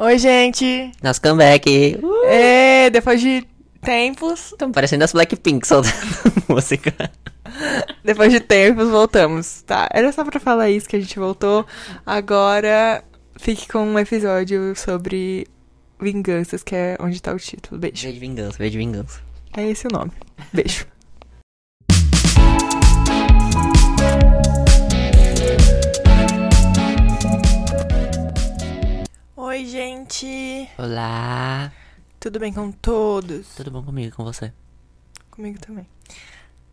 [0.00, 0.92] Oi, gente!
[1.02, 1.98] Nosso comeback!
[2.00, 2.24] Uh!
[2.26, 3.44] É, depois de
[3.82, 4.52] tempos.
[4.52, 5.92] Estamos parecendo as Blackpink soltando
[6.48, 7.10] música.
[8.04, 9.62] Depois de tempos, voltamos.
[9.62, 11.66] Tá, era só pra falar isso que a gente voltou.
[12.06, 13.02] Agora,
[13.40, 15.48] fique com um episódio sobre
[16.00, 17.80] vinganças, que é onde tá o título.
[17.80, 18.00] Beijo.
[18.02, 19.20] Veio de vingança, veio de vingança.
[19.56, 20.12] É esse o nome.
[20.52, 20.86] Beijo.
[29.48, 30.68] Oi, gente!
[30.76, 31.72] Olá!
[32.20, 33.54] Tudo bem com todos?
[33.54, 34.52] Tudo bom comigo e com você?
[35.30, 35.86] Comigo também.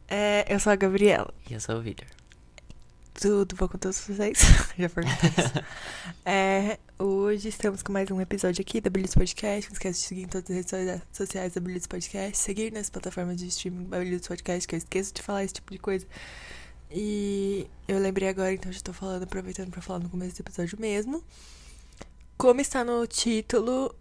[0.10, 1.34] É, eu sou a Gabriela.
[1.50, 2.06] E eu sou o Victor.
[3.14, 4.40] Tudo bom com todos vocês?
[4.78, 5.66] Já perguntei isso.
[6.26, 9.70] É, hoje estamos com mais um episódio aqui da Blitz Podcast.
[9.70, 12.38] Não esquece de seguir em todas as redes sociais da Blitz Podcast.
[12.38, 15.72] Seguir nas plataformas de streaming da Blitz Podcast, que eu esqueço de falar esse tipo
[15.72, 16.06] de coisa.
[16.92, 20.78] E eu lembrei agora, então já tô falando, aproveitando pra falar no começo do episódio
[20.78, 21.24] mesmo.
[22.38, 23.96] Como está no título,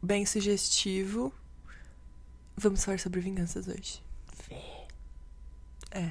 [0.00, 1.32] bem sugestivo,
[2.56, 4.00] vamos falar sobre vinganças hoje.
[5.90, 6.10] É.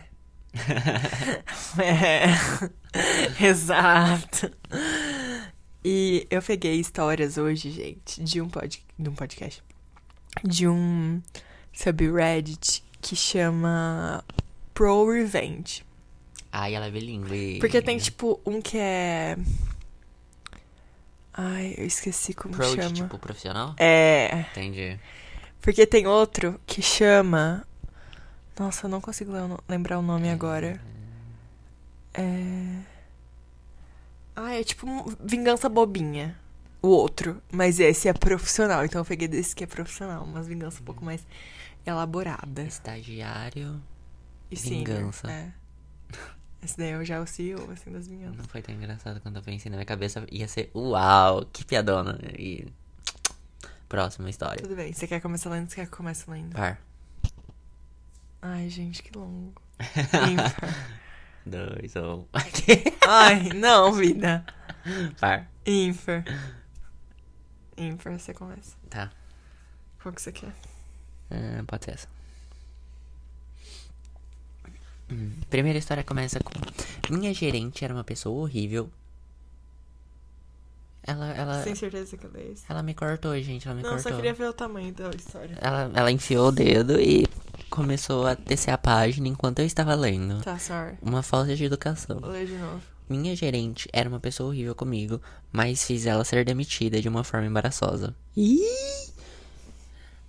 [1.82, 3.46] é.
[3.46, 4.52] Exato.
[5.84, 9.64] E eu peguei histórias hoje, gente, de um, pod, de um podcast.
[10.44, 11.22] De um
[11.74, 14.24] subreddit que chama
[14.74, 15.84] Pro Revenge.
[16.52, 17.60] Ai, ela é bilíngue.
[17.60, 19.38] Porque tem, tipo, um que é.
[21.34, 22.92] Ai, eu esqueci como Pro de, chama.
[22.94, 23.74] tipo profissional?
[23.78, 24.46] É.
[24.52, 25.00] Entendi.
[25.62, 27.66] Porque tem outro que chama.
[28.60, 30.80] Nossa, eu não consigo le- lembrar o nome agora.
[32.14, 32.80] É.
[34.36, 34.86] Ah, é tipo
[35.20, 36.38] vingança bobinha.
[36.82, 37.42] O outro.
[37.52, 38.84] Mas esse é profissional.
[38.86, 40.24] Então eu peguei desse que é profissional.
[40.24, 41.26] Umas vingança um pouco mais
[41.86, 42.62] elaborada.
[42.64, 43.82] Estagiário.
[44.52, 45.32] E senior, Vingança.
[45.32, 45.52] É.
[46.64, 48.38] Esse daí eu já o CEO, assim, das vinganças.
[48.38, 50.26] Não foi tão engraçado quando eu pensei na minha cabeça.
[50.32, 52.18] Ia ser uau, que piadona.
[52.38, 52.66] E.
[53.90, 54.62] Próxima história.
[54.62, 54.94] Tudo bem.
[54.94, 55.70] Você quer começar lendo?
[55.70, 56.56] Você quer que comece lendo?
[56.56, 56.80] Par.
[58.42, 59.54] Ai, gente, que longo.
[59.80, 60.56] Ímpar.
[61.46, 62.26] Dois, um.
[63.08, 64.46] Ai, não, vida.
[65.20, 65.50] Par.
[65.66, 66.24] Ímpar.
[67.78, 68.78] Ímpar, você começa.
[68.90, 69.12] Tá.
[70.02, 70.54] Qual que você quer?
[71.30, 72.13] Ah, pode ser essa.
[75.12, 76.52] Hum, Primeira história começa com
[77.14, 78.90] Minha gerente era uma pessoa horrível.
[81.06, 82.64] Ela, ela, Sem certeza que eu dei esse.
[82.70, 83.68] ela me cortou, gente.
[83.68, 84.10] Ela me Não, cortou.
[84.10, 85.58] só queria ver o tamanho da história.
[85.60, 87.28] Ela, ela enfiou o dedo e
[87.70, 90.42] começou a descer a página enquanto eu estava lendo.
[90.42, 90.98] Tá, sorry.
[91.02, 92.20] Uma falta de educação.
[92.22, 92.82] Vou ler de novo.
[93.10, 95.22] Minha gerente era uma pessoa horrível comigo,
[95.52, 98.16] mas fiz ela ser demitida de uma forma embaraçosa.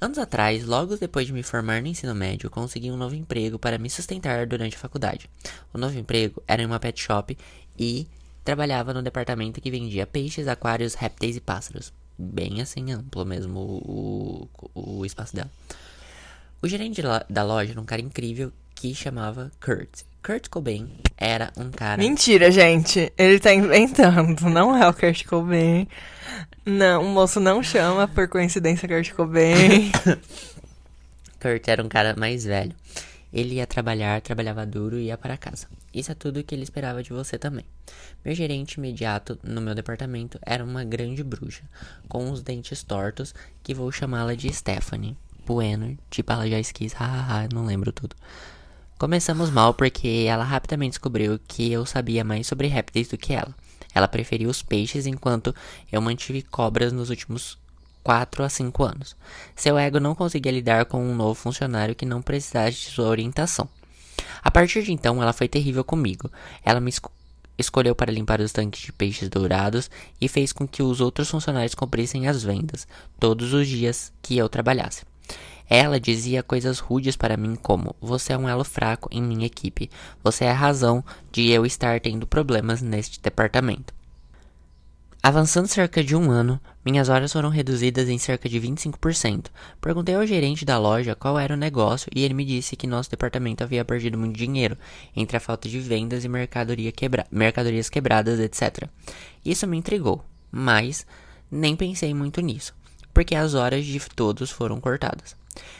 [0.04, 3.78] Anos atrás, logo depois de me formar no ensino médio, consegui um novo emprego para
[3.78, 5.31] me sustentar durante a faculdade.
[5.72, 7.34] O novo emprego era em uma pet shop
[7.78, 8.06] e
[8.44, 11.91] trabalhava no departamento que vendia peixes, aquários, répteis e pássaros.
[12.19, 15.50] Bem assim amplo mesmo o, o, o espaço dela.
[16.60, 17.00] O gerente
[17.31, 20.03] da loja era um cara incrível que chamava Kurt.
[20.22, 21.97] Kurt Cobain era um cara.
[21.97, 23.10] Mentira, gente.
[23.16, 24.50] Ele tá inventando.
[24.50, 25.88] Não é o Kurt Cobain.
[26.66, 29.92] Não, o moço não chama por coincidência Kurt Cobain.
[31.38, 32.75] Kurt era um cara mais velho.
[33.30, 35.66] Ele ia trabalhar, trabalhava duro e ia para casa.
[35.92, 37.66] Isso é tudo que ele esperava de você também.
[38.25, 41.64] Meu gerente imediato no meu departamento era uma grande bruxa,
[42.08, 45.16] com os dentes tortos, que vou chamá-la de Stephanie.
[45.44, 48.16] Bueno, tipo ela já esquis, hahaha, não lembro tudo.
[48.96, 53.54] Começamos mal porque ela rapidamente descobriu que eu sabia mais sobre répteis do que ela.
[53.94, 55.55] Ela preferia os peixes enquanto
[55.93, 57.56] eu mantive cobras nos últimos
[58.03, 59.16] 4 a 5 anos.
[59.56, 63.69] Seu ego não conseguia lidar com um novo funcionário que não precisasse de sua orientação.
[64.43, 66.31] A partir de então, ela foi terrível comigo.
[66.65, 67.10] Ela me esco-
[67.56, 69.91] escolheu para limpar os tanques de peixes dourados
[70.21, 72.87] e fez com que os outros funcionários cobrissem as vendas
[73.19, 75.03] todos os dias que eu trabalhasse.
[75.69, 79.91] Ela dizia coisas rudes para mim como: Você é um elo fraco em minha equipe.
[80.22, 83.94] Você é a razão de eu estar tendo problemas neste departamento.
[85.26, 89.46] Avançando cerca de um ano, minhas horas foram reduzidas em cerca de 25%.
[89.81, 93.10] Perguntei ao gerente da loja qual era o negócio e ele me disse que nosso
[93.10, 94.76] departamento havia perdido muito dinheiro
[95.17, 98.87] entre a falta de vendas e mercadoria quebra mercadorias quebradas, etc.
[99.43, 100.22] Isso me intrigou,
[100.52, 101.06] mas
[101.50, 102.75] nem pensei muito nisso,
[103.14, 105.34] porque as horas de todos foram cortadas.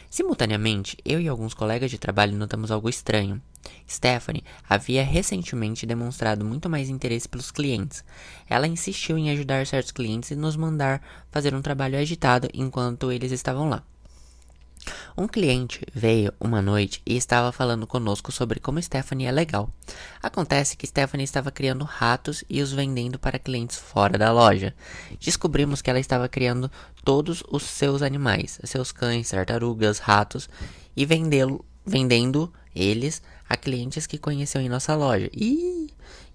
[0.09, 3.41] Simultaneamente, eu e alguns colegas de trabalho notamos algo estranho.
[3.89, 8.03] Stephanie havia recentemente demonstrado muito mais interesse pelos clientes.
[8.47, 11.01] Ela insistiu em ajudar certos clientes e nos mandar
[11.31, 13.83] fazer um trabalho agitado enquanto eles estavam lá.
[15.17, 19.69] Um cliente veio uma noite e estava falando conosco sobre como Stephanie é legal.
[20.21, 24.75] Acontece que Stephanie estava criando ratos e os vendendo para clientes fora da loja.
[25.19, 26.69] Descobrimos que ela estava criando
[27.03, 30.49] todos os seus animais, seus cães, tartarugas, ratos,
[30.95, 35.29] e vendendo eles a clientes que conheceu em nossa loja.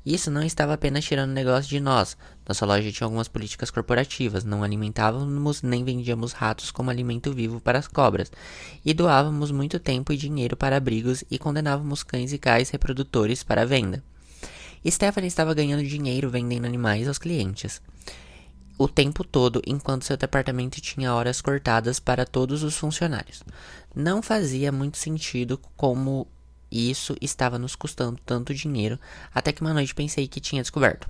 [0.04, 2.16] Isso não estava apenas tirando negócio de nós.
[2.48, 4.44] Nossa loja tinha algumas políticas corporativas.
[4.44, 8.32] Não alimentávamos nem vendíamos ratos como alimento vivo para as cobras.
[8.84, 13.66] E doávamos muito tempo e dinheiro para abrigos e condenávamos cães e cais reprodutores para
[13.66, 14.02] venda.
[14.88, 17.82] Stephanie estava ganhando dinheiro vendendo animais aos clientes.
[18.78, 23.42] O tempo todo, enquanto seu departamento tinha horas cortadas para todos os funcionários.
[23.94, 26.26] Não fazia muito sentido como
[26.70, 28.98] isso estava nos custando tanto dinheiro,
[29.34, 31.08] até que uma noite pensei que tinha descoberto.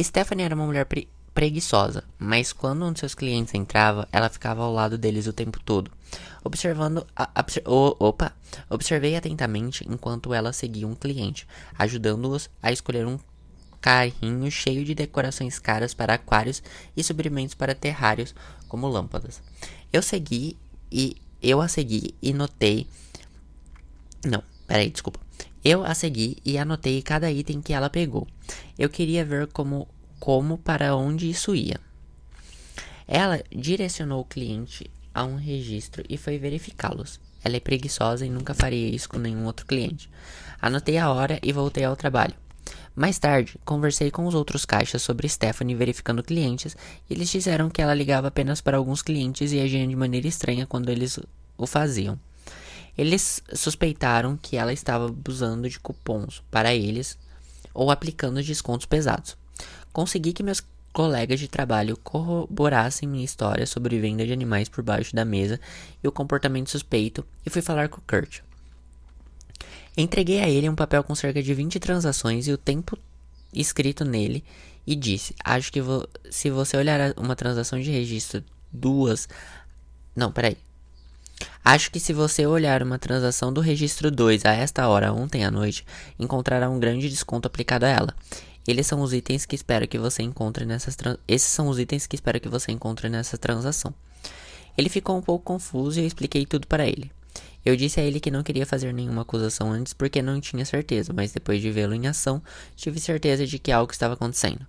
[0.00, 4.62] Stephanie era uma mulher pre preguiçosa, mas quando um de seus clientes entrava, ela ficava
[4.62, 5.90] ao lado deles o tempo todo,
[6.42, 7.06] observando.
[7.14, 8.32] A, a, o, opa!
[8.70, 11.46] Observei atentamente enquanto ela seguia um cliente,
[11.78, 13.18] ajudando-os a escolher um
[13.82, 16.62] carrinho cheio de decorações caras para aquários
[16.96, 18.34] e suprimentos para terrários,
[18.66, 19.42] como lâmpadas.
[19.92, 20.56] Eu segui
[20.90, 22.86] e eu a segui e notei.
[24.24, 25.20] Não, Peraí, desculpa.
[25.64, 28.26] Eu a segui e anotei cada item que ela pegou.
[28.78, 29.88] Eu queria ver como,
[30.20, 31.80] como para onde isso ia.
[33.06, 37.20] Ela direcionou o cliente a um registro e foi verificá-los.
[37.42, 40.10] Ela é preguiçosa e nunca faria isso com nenhum outro cliente.
[40.60, 42.34] Anotei a hora e voltei ao trabalho.
[42.94, 46.76] Mais tarde, conversei com os outros caixas sobre Stephanie verificando clientes
[47.08, 50.66] e eles disseram que ela ligava apenas para alguns clientes e agia de maneira estranha
[50.66, 51.20] quando eles
[51.56, 52.18] o faziam.
[52.96, 57.18] Eles suspeitaram que ela estava abusando de cupons para eles
[57.74, 59.36] ou aplicando descontos pesados.
[59.92, 60.62] Consegui que meus
[60.92, 65.60] colegas de trabalho corroborassem minha história sobre venda de animais por baixo da mesa
[66.02, 68.40] e o comportamento suspeito e fui falar com Kurt.
[69.94, 72.98] Entreguei a ele um papel com cerca de 20 transações e o tempo
[73.52, 74.42] escrito nele
[74.86, 79.28] e disse: Acho que vo se você olhar uma transação de registro duas.
[80.14, 80.56] Não, peraí.
[81.64, 85.50] Acho que se você olhar uma transação do registro 2 a esta hora ontem à
[85.50, 85.84] noite,
[86.18, 88.14] encontrará um grande desconto aplicado a ela.
[88.66, 90.96] Eles são os itens que espero que você encontre nessas
[91.26, 93.94] esses são os itens que espero que você encontre nessa transação.
[94.76, 97.10] Ele ficou um pouco confuso e eu expliquei tudo para ele.
[97.64, 101.12] Eu disse a ele que não queria fazer nenhuma acusação antes porque não tinha certeza,
[101.12, 102.40] mas depois de vê-lo em ação,
[102.76, 104.64] tive certeza de que algo estava acontecendo.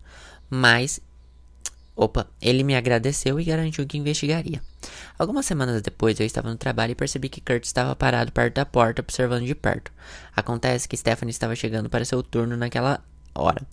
[0.50, 1.00] Mas
[2.00, 4.62] Opa, ele me agradeceu e garantiu que investigaria.
[5.18, 8.66] Algumas semanas depois, eu estava no trabalho e percebi que Kurt estava parado perto da
[8.68, 9.92] porta, observando de perto.
[10.36, 13.04] Acontece que Stephanie estava chegando para seu turno naquela
[13.34, 13.66] hora.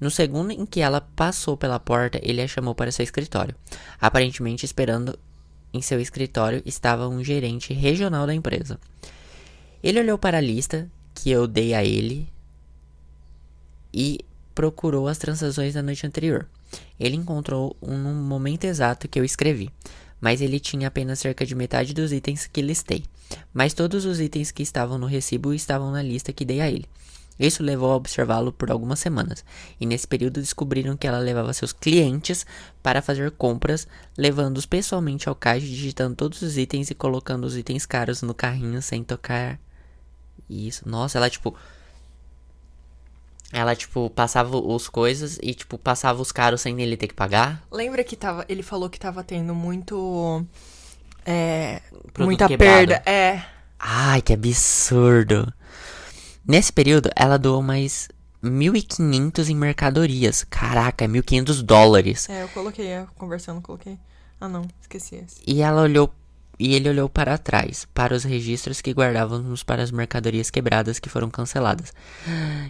[0.00, 3.54] No segundo em que ela passou pela porta, ele a chamou para seu escritório.
[4.00, 5.16] Aparentemente, esperando
[5.72, 8.80] em seu escritório estava um gerente regional da empresa.
[9.80, 12.28] Ele olhou para a lista que eu dei a ele
[13.94, 14.18] e
[14.56, 16.48] procurou as transações da noite anterior.
[16.98, 19.70] Ele encontrou um no momento exato que eu escrevi,
[20.20, 23.04] mas ele tinha apenas cerca de metade dos itens que listei.
[23.52, 26.86] Mas todos os itens que estavam no recibo estavam na lista que dei a ele.
[27.38, 29.42] Isso levou a observá-lo por algumas semanas,
[29.80, 32.44] e nesse período descobriram que ela levava seus clientes
[32.82, 37.86] para fazer compras, levando-os pessoalmente ao caixa, digitando todos os itens e colocando os itens
[37.86, 39.58] caros no carrinho sem tocar.
[40.50, 41.56] Isso, nossa, ela tipo
[43.52, 47.62] ela, tipo, passava os coisas e, tipo, passava os caros sem ele ter que pagar.
[47.70, 48.44] Lembra que tava.
[48.48, 50.44] Ele falou que tava tendo muito.
[51.26, 51.82] É.
[52.12, 52.86] Produto muita quebrado.
[52.88, 53.02] perda.
[53.10, 53.42] É.
[53.78, 55.52] Ai, que absurdo.
[56.46, 58.08] Nesse período, ela doou mais
[58.42, 60.44] 1.500 em mercadorias.
[60.44, 62.28] Caraca, 1.500 dólares.
[62.28, 63.98] É, eu coloquei, conversando, coloquei.
[64.40, 65.42] Ah, não, esqueci esse.
[65.46, 66.12] E ela olhou
[66.60, 71.08] e ele olhou para trás, para os registros que guardávamos para as mercadorias quebradas que
[71.08, 71.90] foram canceladas.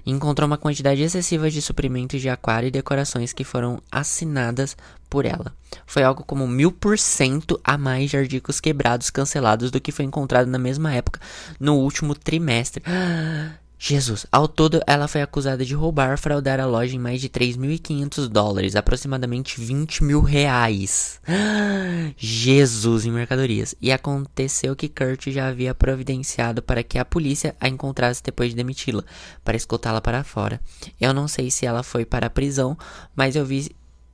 [0.06, 4.76] Encontrou uma quantidade excessiva de suprimentos de aquário e decorações que foram assinadas
[5.10, 5.52] por ela.
[5.84, 10.04] Foi algo como mil por cento a mais de artigos quebrados cancelados do que foi
[10.04, 11.20] encontrado na mesma época
[11.58, 12.84] no último trimestre.
[13.82, 18.28] Jesus, ao todo ela foi acusada de roubar, fraudar a loja em mais de 3.500
[18.28, 21.18] dólares, aproximadamente 20 mil reais.
[22.14, 23.74] Jesus, em mercadorias.
[23.80, 28.56] E aconteceu que Kurt já havia providenciado para que a polícia a encontrasse depois de
[28.56, 29.02] demiti-la,
[29.42, 30.60] para escoltá-la para fora.
[31.00, 32.76] Eu não sei se ela foi para a prisão,
[33.16, 33.70] mas eu vi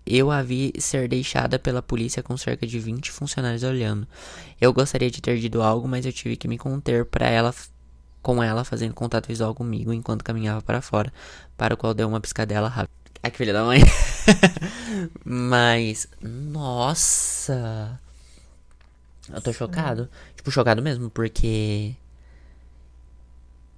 [0.07, 4.07] eu a vi ser deixada pela polícia com cerca de 20 funcionários olhando.
[4.61, 7.53] Eu gostaria de ter dito algo, mas eu tive que me conter para ela
[8.27, 11.13] com ela fazendo contato visual comigo enquanto caminhava para fora,
[11.57, 12.91] para o qual deu uma piscadela rápida.
[13.23, 13.79] Ai, que filha da mãe.
[15.25, 18.01] Mas, nossa.
[19.33, 20.09] Eu tô chocado.
[20.35, 21.95] Tipo, chocado mesmo, porque.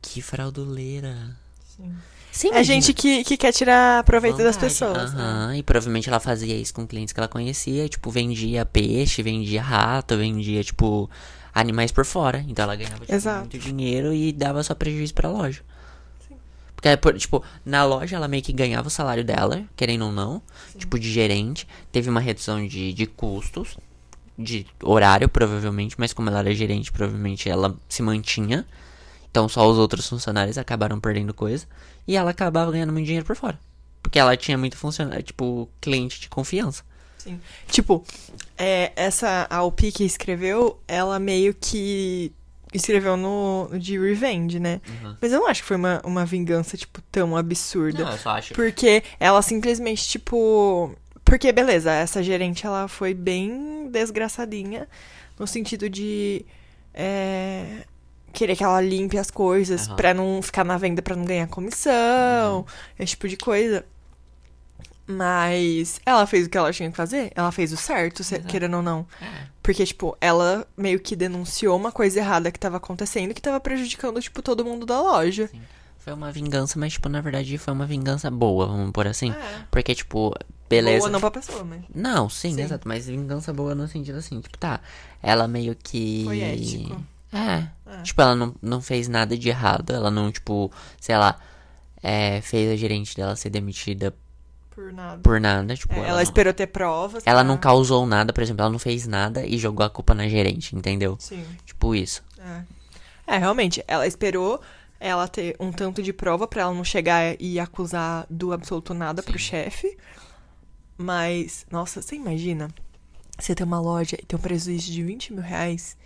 [0.01, 1.37] Que frauduleira.
[1.77, 1.95] Sim.
[2.33, 5.13] Sim, É gente que, que quer tirar proveito das pessoas.
[5.13, 5.21] né?
[5.21, 9.61] Aham, e provavelmente ela fazia isso com clientes que ela conhecia, tipo, vendia peixe, vendia
[9.61, 11.11] rato, vendia, tipo,
[11.55, 12.45] animais por fora.
[12.49, 15.63] Então ela ganhava tipo, muito dinheiro e dava só prejuízo pra loja.
[16.75, 20.41] Porque, por- tipo, na loja ela meio que ganhava o salário dela, querendo ou não,
[20.77, 21.67] tipo, de gerente.
[21.91, 23.77] Teve uma redução de, de custos,
[24.39, 28.65] de horário, provavelmente, mas como ela era gerente, provavelmente ela se mantinha.
[29.31, 31.67] Então só os outros funcionários acabaram perdendo coisa.
[32.07, 33.59] E ela acabava ganhando muito dinheiro por fora.
[34.01, 36.85] Porque ela tinha muito funcionário, tipo, cliente de confiança.
[37.19, 37.41] Sim.
[37.69, 38.05] Tipo,
[38.57, 42.33] é, essa Alpi que escreveu, ela meio que
[42.73, 44.81] escreveu no, de Revenge, né?
[44.89, 45.17] Uhum.
[45.21, 48.05] Mas eu não acho que foi uma, uma vingança, tipo, tão absurda.
[48.05, 48.55] Não, eu só acho.
[48.55, 50.95] Porque ela simplesmente, tipo.
[51.25, 54.89] Porque, beleza, essa gerente ela foi bem desgraçadinha
[55.39, 56.45] no sentido de.
[56.95, 57.85] é,
[58.33, 59.97] querer que ela limpe as coisas Aham.
[59.97, 62.65] pra não ficar na venda pra não ganhar comissão,
[62.99, 63.85] esse tipo de coisa.
[65.09, 68.77] Mas ela fez o que ela tinha que fazer, ela fez o certo, se- querendo
[68.77, 69.07] ou não.
[69.23, 69.47] É.
[69.63, 74.21] Porque, tipo, ela meio que denunciou uma coisa errada que tava acontecendo que tava prejudicando,
[74.21, 75.51] tipo, todo mundo da loja.
[75.99, 79.31] Foi uma vingança, mas, tipo, na verdade foi uma vingança boa, vamos por assim.
[79.31, 79.63] É.
[79.71, 80.35] Porque, tipo,
[80.69, 81.01] beleza.
[81.01, 81.81] Boa não pra pessoa, mas.
[81.95, 82.61] Não, sim, Sim.
[82.63, 82.87] exato.
[82.87, 84.81] Mas vingança boa no sentido assim, tipo, tá.
[85.23, 86.23] Ela meio que.
[86.25, 87.03] Foi ético.
[87.33, 87.67] É.
[87.99, 88.03] É.
[88.03, 89.91] Tipo, ela não, não fez nada de errado.
[89.93, 91.39] Ela não, tipo, sei lá,
[92.03, 94.15] é, fez a gerente dela ser demitida
[94.79, 95.21] Por nada.
[95.21, 95.75] por nada.
[95.75, 97.25] Tipo, É, ela, ela não, esperou ter provas.
[97.27, 100.15] ela pra- não causou nada, por exemplo, ela não fez nada e jogou a culpa
[100.15, 101.17] na gerente, entendeu?
[101.19, 101.45] Sim.
[101.67, 102.23] Tipo isso.
[102.39, 103.35] É.
[103.35, 104.61] É, realmente, ela esperou
[105.01, 109.21] ela ter um tanto de prova pra ela não chegar e acusar do absoluto nada
[109.21, 109.97] pro chefe.
[110.97, 112.69] Mas, nossa, você imagina?
[113.39, 115.97] Você ter uma loja e ter um prejuízo de 20 mil reais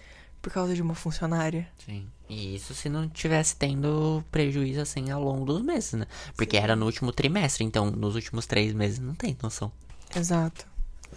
[0.40, 1.68] por causa de uma funcionária?
[1.84, 2.06] Sim.
[2.32, 6.06] E isso se não tivesse tendo prejuízo assim ao longo dos meses, né?
[6.34, 9.70] Porque era no último trimestre, então nos últimos três meses não tem noção.
[10.16, 10.66] Exato.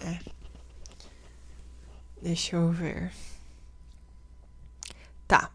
[0.02, 0.18] É.
[2.20, 3.14] Deixa eu ver.
[5.26, 5.50] Tá.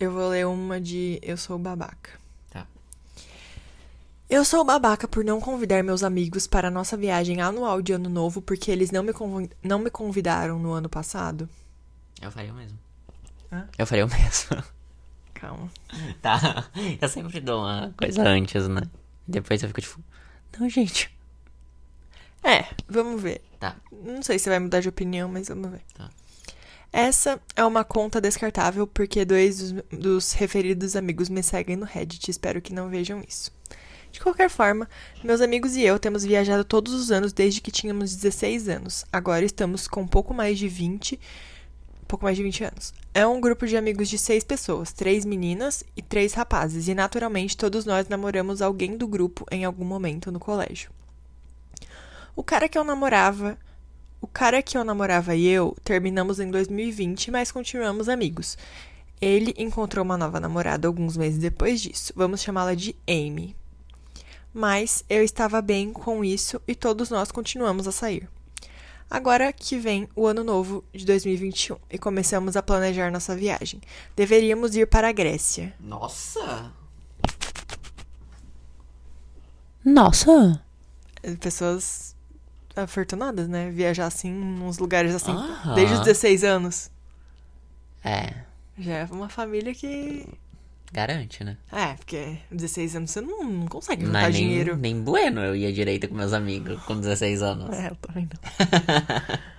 [0.00, 2.18] Eu vou ler uma de Eu Sou Babaca.
[2.48, 2.66] Tá.
[4.30, 8.08] Eu sou babaca por não convidar meus amigos para a nossa viagem anual de ano
[8.08, 9.12] novo porque eles não me,
[9.62, 11.46] não me convidaram no ano passado.
[12.22, 12.78] Eu faria o mesmo.
[13.52, 13.68] Hã?
[13.76, 14.73] Eu faria o mesmo.
[15.44, 15.70] Calma.
[16.22, 16.70] Tá.
[17.00, 18.82] Eu sempre dou uma coisa antes, né?
[19.28, 20.00] Depois eu fico tipo,
[20.58, 21.10] não, gente.
[22.42, 23.42] É, vamos ver.
[23.58, 23.76] Tá.
[23.90, 25.82] Não sei se vai mudar de opinião, mas vamos ver.
[25.94, 26.10] Tá.
[26.92, 32.30] Essa é uma conta descartável porque dois dos, dos referidos amigos me seguem no Reddit.
[32.30, 33.50] Espero que não vejam isso.
[34.12, 34.88] De qualquer forma,
[35.24, 39.04] meus amigos e eu temos viajado todos os anos desde que tínhamos 16 anos.
[39.12, 41.18] Agora estamos com um pouco mais de 20, um
[42.04, 42.94] pouco mais de 20 anos.
[43.12, 47.56] É um grupo de amigos de seis pessoas, três meninas e três rapazes, e naturalmente
[47.56, 50.90] todos nós namoramos alguém do grupo em algum momento no colégio.
[52.36, 53.58] O cara que eu namorava
[54.24, 58.56] o cara que eu namorava e eu terminamos em 2020, mas continuamos amigos.
[59.20, 62.10] Ele encontrou uma nova namorada alguns meses depois disso.
[62.16, 63.54] Vamos chamá-la de Amy.
[64.50, 68.26] Mas eu estava bem com isso e todos nós continuamos a sair.
[69.14, 73.80] Agora que vem o ano novo de 2021 e começamos a planejar nossa viagem.
[74.16, 75.72] Deveríamos ir para a Grécia.
[75.78, 76.72] Nossa!
[79.84, 80.60] Nossa!
[81.38, 82.16] Pessoas
[82.74, 83.70] afortunadas, né?
[83.70, 85.76] Viajar assim, nos lugares assim, Aham.
[85.76, 86.90] desde os 16 anos.
[88.04, 88.34] É,
[88.76, 90.26] Já é uma família que
[90.94, 91.58] garante, né?
[91.72, 94.76] É, porque 16 anos você não, não consegue juntar Mas nem, dinheiro.
[94.76, 97.76] nem bueno eu ia direito com meus amigos com 16 anos.
[97.76, 99.38] É, eu também não.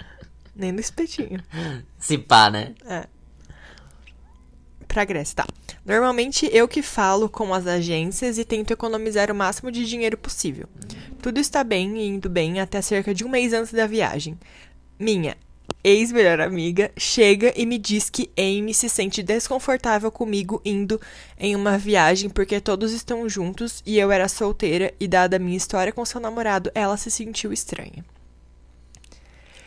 [0.56, 1.44] Nem no espetinho.
[2.00, 2.74] Se pá, né?
[2.86, 3.06] É.
[4.88, 5.46] Pra Grécia, tá.
[5.86, 10.70] Normalmente eu que falo com as agências e tento economizar o máximo de dinheiro possível.
[11.22, 14.40] Tudo está bem e indo bem até cerca de um mês antes da viagem.
[14.98, 15.36] Minha
[15.88, 21.00] ex-melhor amiga chega e me diz que Amy se sente desconfortável comigo indo
[21.38, 25.56] em uma viagem porque todos estão juntos e eu era solteira e dada a minha
[25.56, 28.04] história com seu namorado, ela se sentiu estranha.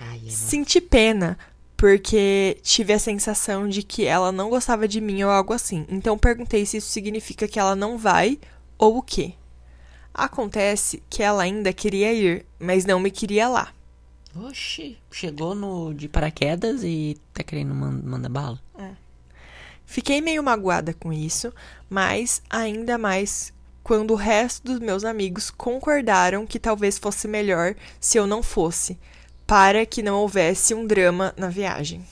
[0.01, 1.39] Ai, Senti pena,
[1.77, 5.87] porque tive a sensação de que ela não gostava de mim ou algo assim.
[5.89, 8.41] Então perguntei se isso significa que ela não vai
[8.77, 9.35] ou o quê.
[10.13, 13.73] Acontece que ela ainda queria ir, mas não me queria lá.
[14.47, 18.61] Oxi, chegou no de paraquedas e tá querendo man mandar bala?
[19.85, 21.53] Fiquei meio magoada com isso,
[21.89, 28.19] mas ainda mais quando o resto dos meus amigos concordaram que talvez fosse melhor se
[28.19, 28.99] eu não fosse,
[29.47, 32.05] para que não houvesse um drama na viagem.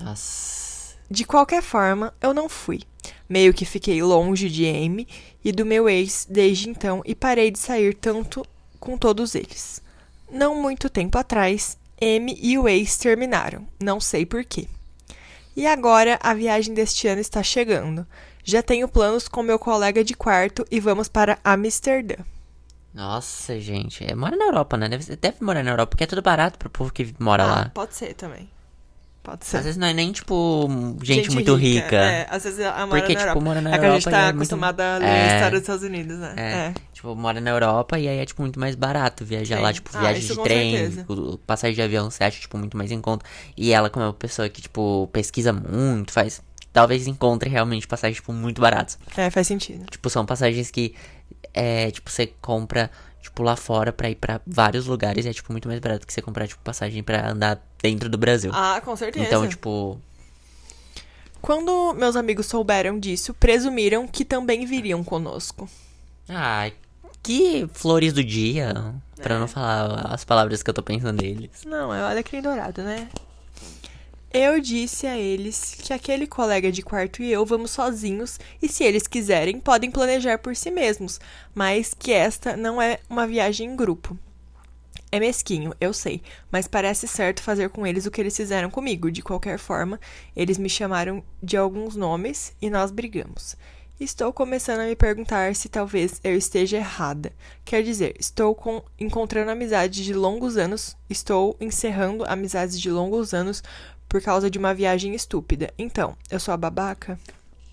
[0.00, 0.96] Nossa.
[1.10, 2.80] De qualquer forma, eu não fui.
[3.28, 5.06] Meio que fiquei longe de Amy
[5.44, 8.42] e do meu ex desde então e parei de sair tanto
[8.80, 9.82] com todos eles.
[10.30, 14.68] Não muito tempo atrás, Amy e o ex terminaram, não sei porquê.
[15.56, 18.06] E agora a viagem deste ano está chegando.
[18.44, 22.16] Já tenho planos com meu colega de quarto e vamos para Amsterdã.
[22.92, 24.04] Nossa, gente.
[24.04, 24.88] É, mora na Europa, né?
[24.88, 27.70] Deve, deve morar na Europa, porque é tudo barato pro povo que mora Ah, lá.
[27.74, 28.48] pode ser também.
[29.26, 29.56] Pode ser.
[29.56, 30.68] Às vezes não é nem, tipo,
[31.02, 31.96] gente, muito rica.
[31.96, 33.44] É, às vezes ela mora Porque, na tipo, Europa.
[33.44, 35.10] mora na é que a gente Europa tá é muito- acostumada a ler É.
[35.10, 36.34] a história dos Estados Unidos, né?
[36.36, 36.74] É.
[36.92, 39.62] Tipo, mora na Europa e aí é, tipo, muito mais barato viajar Sim.
[39.62, 39.72] lá.
[39.72, 41.06] Tipo, Ah, viagem de trem, certeza.
[41.44, 43.26] passagem de avião você acha, tipo, muito mais em conta.
[43.56, 46.40] E ela, como é uma pessoa que, tipo, pesquisa muito, faz...
[46.72, 48.96] Talvez encontre realmente passagens, tipo, muito baratas.
[49.16, 49.86] É, faz sentido.
[49.90, 50.94] Tipo, são passagens que,
[51.52, 52.90] é, tipo, você compra,
[53.26, 55.24] tipo, lá fora pra ir pra vários lugares.
[55.24, 58.16] E é, tipo, muito mais barato que você comprar, tipo, passagem pra andar dentro do
[58.18, 58.50] Brasil.
[58.54, 59.24] Ah, com certeza.
[59.26, 60.00] então, tipo...
[61.42, 65.68] Quando meus amigos souberam disso, presumiram que também viriam conosco.
[66.28, 66.72] Ai,
[67.22, 68.94] que flores do dia.
[69.16, 69.38] Pra É.
[69.38, 71.62] não falar as palavras que eu tô pensando neles.
[71.64, 73.08] Não, é olha que dourado, né?
[74.32, 78.84] Eu disse a eles que aquele colega de quarto e eu vamos sozinhos e se
[78.84, 81.18] eles quiserem podem planejar por si mesmos,
[81.54, 84.18] mas que esta não é uma viagem em grupo.
[85.10, 89.10] É mesquinho, eu sei, mas parece certo fazer com eles o que eles fizeram comigo.
[89.10, 89.98] De qualquer forma,
[90.34, 93.56] eles me chamaram de alguns nomes e nós brigamos.
[93.98, 97.32] Estou começando a me perguntar se talvez eu esteja errada.
[97.64, 103.62] Quer dizer, estou com- encontrando amizades de longos anos, estou encerrando amizades de longos anos
[104.08, 105.72] por causa de uma viagem estúpida.
[105.78, 107.18] Então, eu sou a babaca?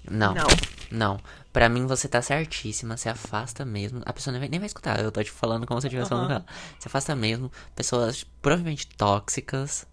[0.09, 0.33] Não.
[0.33, 0.47] Não.
[0.91, 1.19] Não.
[1.51, 4.01] Pra mim você tá certíssima, se afasta mesmo.
[4.05, 6.09] A pessoa nem vai, nem vai escutar, eu tô te falando como se eu estivesse
[6.09, 6.45] falando com ela.
[6.79, 7.51] Se afasta mesmo.
[7.75, 9.85] Pessoas provavelmente tóxicas.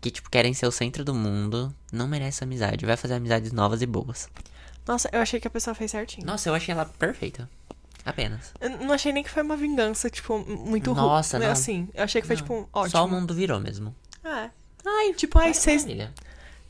[0.00, 1.74] Que, tipo, querem ser o centro do mundo.
[1.92, 2.86] Não merece amizade.
[2.86, 4.28] Vai fazer amizades novas e boas.
[4.86, 6.26] Nossa, eu achei que a pessoa fez certinho.
[6.26, 7.48] Nossa, eu achei ela perfeita.
[8.04, 8.52] Apenas.
[8.60, 11.02] Eu não achei nem que foi uma vingança, tipo, muito ruim.
[11.02, 11.50] Nossa, não.
[11.50, 12.42] Assim, eu achei que foi, Não.
[12.42, 12.90] tipo, ótimo.
[12.90, 13.94] Só o mundo virou mesmo.
[14.24, 14.50] É.
[14.86, 15.86] Ai, tipo, ai, vocês.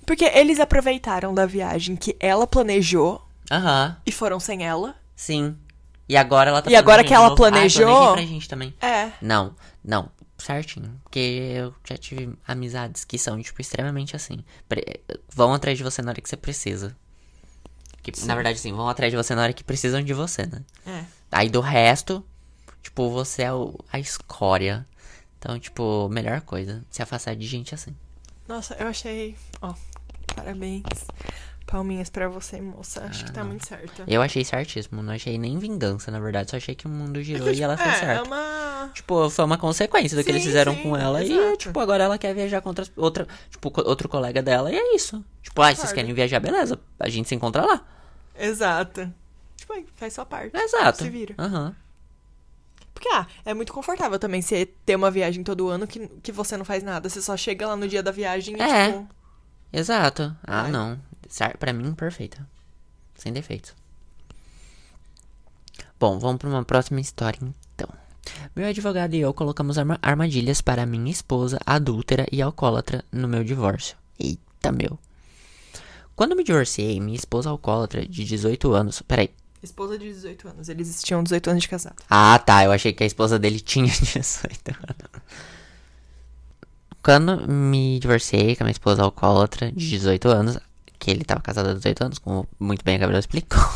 [0.06, 4.94] Porque eles aproveitaram da viagem que ela planejou Aham, e foram sem ela.
[5.16, 5.56] sim.
[6.08, 7.34] E agora ela tá E agora planejando que ela novo.
[7.34, 8.74] Ah, planejou- planejei pra gente também.
[8.82, 9.12] É.
[9.22, 11.00] Não, não, certinho.
[11.04, 11.20] Porque
[11.54, 14.42] eu já tive amizades que são, tipo, extremamente assim.
[14.68, 15.00] Pre-
[15.32, 16.96] vão atrás de você na hora que você precisa.
[18.02, 20.62] Que, na verdade, sim, vão atrás de você na hora que precisam de você, né?
[20.84, 21.04] É.
[21.30, 22.24] Aí do resto,
[22.82, 24.84] tipo, você é o- a escória.
[25.40, 27.96] Então, tipo, melhor coisa, se afastar de gente assim.
[28.46, 29.34] Nossa, eu achei.
[29.62, 29.72] Ó,
[30.36, 30.84] parabéns.
[31.66, 33.04] Palminhas pra você, moça.
[33.04, 34.02] Acho que tá muito certo.
[34.06, 36.50] Eu achei certíssimo, não achei nem vingança, na verdade.
[36.50, 38.24] Só achei que o mundo girou É e que, ela tipo, fez é, certo.
[38.24, 38.90] É uma.
[38.92, 41.22] Tipo, foi uma consequência do que eles Sim, fizeram sim, com ela.
[41.22, 41.56] E, exato.
[41.56, 44.70] tipo, agora ela quer viajar com outras, outra, tipo, outro colega dela.
[44.70, 45.24] E é isso.
[45.42, 46.78] Tipo, ah, vocês querem viajar, beleza.
[46.98, 47.86] A gente se encontra lá.
[48.38, 49.10] Exato.
[49.56, 50.54] Tipo, aí, faz sua parte.
[50.54, 50.98] Exato.
[50.98, 51.34] Se vira.
[51.38, 51.74] Aham.
[53.00, 56.54] Porque, ah, é muito confortável também você ter uma viagem todo ano que, que você
[56.58, 57.08] não faz nada.
[57.08, 58.92] Você só chega lá no dia da viagem e, É.
[58.92, 59.08] tipo.
[59.72, 60.36] Exato.
[60.46, 60.70] Ah, É.
[60.70, 61.00] não.
[61.58, 62.46] Pra mim, perfeita.
[63.14, 63.74] Sem defeitos.
[65.98, 67.38] Bom, vamos pra uma próxima história,
[67.74, 67.88] então.
[68.54, 73.42] Meu advogado e eu colocamos arma- armadilhas para minha esposa, adúltera e alcoólatra, no meu
[73.42, 73.96] divórcio.
[74.18, 74.98] Eita, meu.
[76.14, 79.00] Quando me divorciei, minha esposa alcoólatra, de 18 anos...
[79.02, 79.30] Peraí.
[79.62, 80.68] Esposa de 18 anos.
[80.68, 81.96] Eles tinham 18 anos de casado.
[82.08, 82.64] Ah, tá.
[82.64, 85.30] Eu achei que a esposa dele tinha 18 anos.
[87.02, 90.58] Quando me divorciei com a minha esposa alcoólatra de 18 anos,
[90.98, 93.60] que ele tava casado há 18 anos, como muito bem a Gabriela explicou.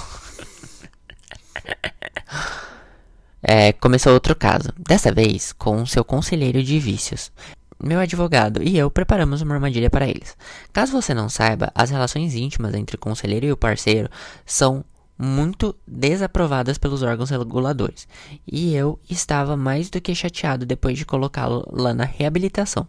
[3.47, 4.71] É, começou outro caso.
[4.79, 7.31] Dessa vez com seu conselheiro de vícios.
[7.79, 10.35] Meu advogado e eu preparamos uma armadilha para eles.
[10.73, 14.09] Caso você não saiba, as relações íntimas entre o conselheiro e o parceiro
[14.47, 14.83] são
[15.19, 18.09] muito desaprovadas pelos órgãos reguladores.
[18.47, 22.87] E eu estava mais do que chateado depois de colocá-lo lá na reabilitação.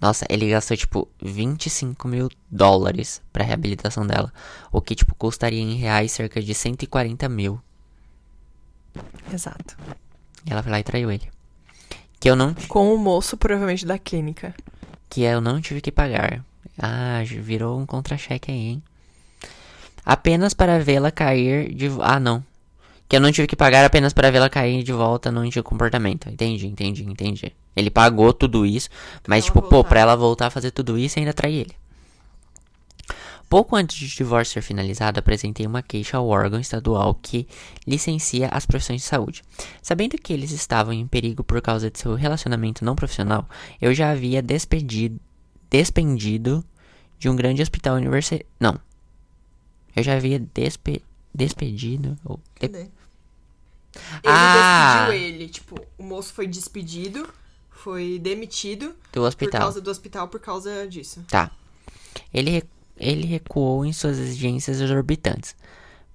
[0.00, 4.32] Nossa, ele gastou tipo 25 mil dólares pra reabilitação dela.
[4.70, 7.60] O que tipo custaria em reais cerca de 140 mil.
[9.32, 9.76] Exato.
[10.46, 11.28] E ela foi lá e traiu ele.
[12.20, 14.54] Que eu não, Com o moço, provavelmente, da clínica.
[15.08, 16.44] que eu não tive que pagar.
[16.78, 18.82] Ah, virou um contra-cheque aí, hein?
[20.08, 21.90] Apenas para vê-la cair de.
[22.00, 22.42] Ah, não.
[23.06, 26.30] Que eu não tive que pagar apenas para vê-la cair de volta no antigo comportamento.
[26.30, 27.52] Entendi, entendi, entendi.
[27.76, 28.88] Ele pagou tudo isso,
[29.26, 29.88] mas, tipo, pô, voltar.
[29.90, 31.76] pra ela voltar a fazer tudo isso e ainda trair ele.
[33.50, 37.46] Pouco antes do divórcio ser finalizado, apresentei uma queixa ao órgão estadual que
[37.86, 39.42] licencia as profissões de saúde.
[39.82, 43.46] Sabendo que eles estavam em perigo por causa de seu relacionamento não profissional,
[43.78, 45.20] eu já havia despedido,
[45.68, 46.64] despendido
[47.18, 48.46] de um grande hospital universitário.
[48.58, 48.87] Não.
[49.98, 51.02] Eu já havia despe...
[51.34, 52.16] despedido.
[52.24, 52.78] Ou de- Cadê?
[52.80, 52.90] Ele
[54.24, 55.06] Ah!
[55.08, 55.48] despediu ele.
[55.48, 57.28] Tipo, o moço foi despedido,
[57.70, 59.60] foi demitido do por hospital.
[59.60, 61.24] causa do hospital por causa disso.
[61.28, 61.50] Tá.
[62.32, 62.62] Ele,
[62.96, 65.56] ele recuou em suas exigências exorbitantes.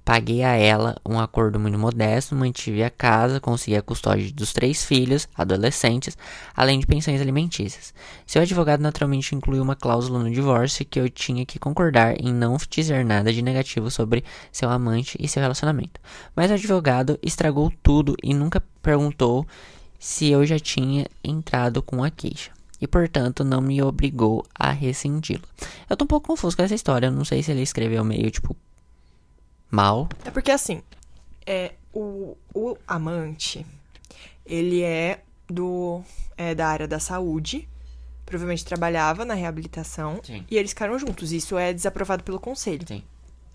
[0.05, 4.83] Paguei a ela um acordo muito modesto, mantive a casa, consegui a custódia dos três
[4.83, 6.17] filhos, adolescentes,
[6.53, 7.93] além de pensões alimentícias.
[8.25, 12.57] Seu advogado naturalmente incluiu uma cláusula no divórcio que eu tinha que concordar em não
[12.69, 16.01] dizer nada de negativo sobre seu amante e seu relacionamento.
[16.35, 19.47] Mas o advogado estragou tudo e nunca perguntou
[19.97, 22.51] se eu já tinha entrado com a queixa.
[22.81, 25.43] E, portanto, não me obrigou a rescindi-lo.
[25.89, 27.07] Eu tô um pouco confuso com essa história.
[27.07, 28.53] Eu não sei se ele escreveu meio, tipo,
[29.73, 30.07] mal.
[30.23, 30.81] É porque assim,
[31.45, 33.65] é, o, o amante,
[34.45, 36.01] ele é do
[36.37, 37.67] é da área da saúde,
[38.25, 40.45] provavelmente trabalhava na reabilitação, Sim.
[40.49, 41.31] e eles ficaram juntos.
[41.31, 42.87] Isso é desaprovado pelo conselho.
[42.87, 43.03] Sim.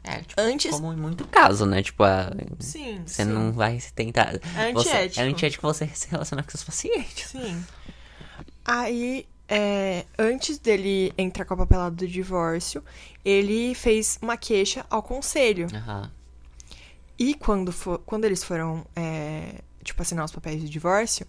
[0.04, 0.70] É, tipo, Antes.
[0.70, 1.82] como em muito caso, né?
[1.82, 3.02] Tipo, a- Sim.
[3.04, 3.30] você sim.
[3.30, 4.34] não vai se tentar.
[4.56, 5.20] É Você, antiético.
[5.20, 7.26] é antiético você se relacionar com seus pacientes.
[7.30, 7.64] Sim.
[8.64, 12.84] Aí, é, antes dele entrar com a papelada do divórcio,
[13.24, 15.66] ele fez uma queixa ao conselho.
[15.74, 16.10] Aham.
[17.18, 21.26] E quando, for, quando eles foram, é, tipo, assinar os papéis de divórcio,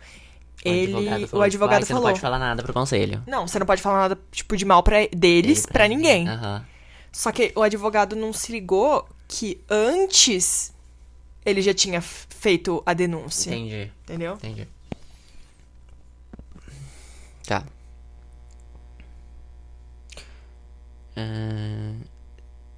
[0.64, 0.94] O ele.
[0.94, 2.04] advogado o falou, advogado tipo, "Ai, você falou.
[2.04, 3.24] não pode falar nada pro conselho.
[3.26, 6.28] Não, você não pode falar nada, tipo, de mal pra, deles Ele pra ninguém.
[6.28, 6.66] Aham.
[7.12, 10.72] Só que o advogado não se ligou que antes
[11.44, 13.50] ele já tinha feito a denúncia.
[13.50, 13.92] Entendi.
[14.04, 14.34] Entendeu?
[14.36, 14.68] Entendi.
[17.48, 17.64] Tá.
[21.20, 21.94] Ah,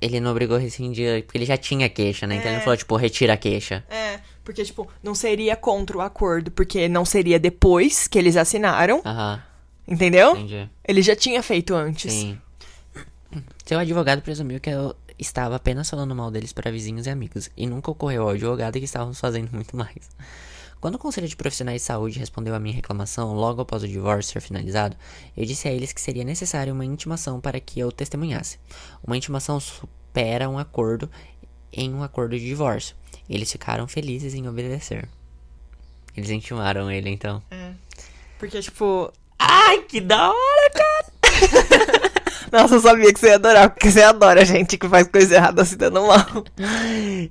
[0.01, 2.35] ele não obrigou a rescindir, porque ele já tinha queixa, né?
[2.35, 2.57] Então ele É.
[2.57, 3.83] não falou, tipo, retira a queixa.
[3.89, 9.01] É, porque, tipo, não seria contra o acordo, porque não seria depois que eles assinaram,
[9.05, 9.41] Aham,
[9.87, 10.31] entendeu?
[10.35, 10.67] entendi.
[10.87, 12.11] Ele já tinha feito antes.
[12.11, 12.37] Sim.
[13.65, 17.67] Seu advogado presumiu que eu estava apenas falando mal deles para vizinhos e amigos, e
[17.67, 20.09] nunca ocorreu ao advogado que estávamos fazendo muito mais.
[20.81, 24.33] Quando o Conselho de Profissionais de Saúde respondeu à minha reclamação logo após o divórcio
[24.33, 24.97] ser finalizado,
[25.37, 28.57] eu disse a eles que seria necessário uma intimação para que eu testemunhasse.
[29.03, 31.07] Uma intimação supera um acordo
[31.71, 32.95] em um acordo de divórcio.
[33.29, 35.07] Eles ficaram felizes em obedecer.
[36.17, 37.43] Eles intimaram ele, então.
[37.51, 37.73] É.
[38.39, 41.91] Porque, tipo, Ai, que da hora, cara!
[42.51, 45.63] nossa, eu sabia que você ia adorar, porque você adora gente que faz coisa errada
[45.63, 46.43] se dando mal.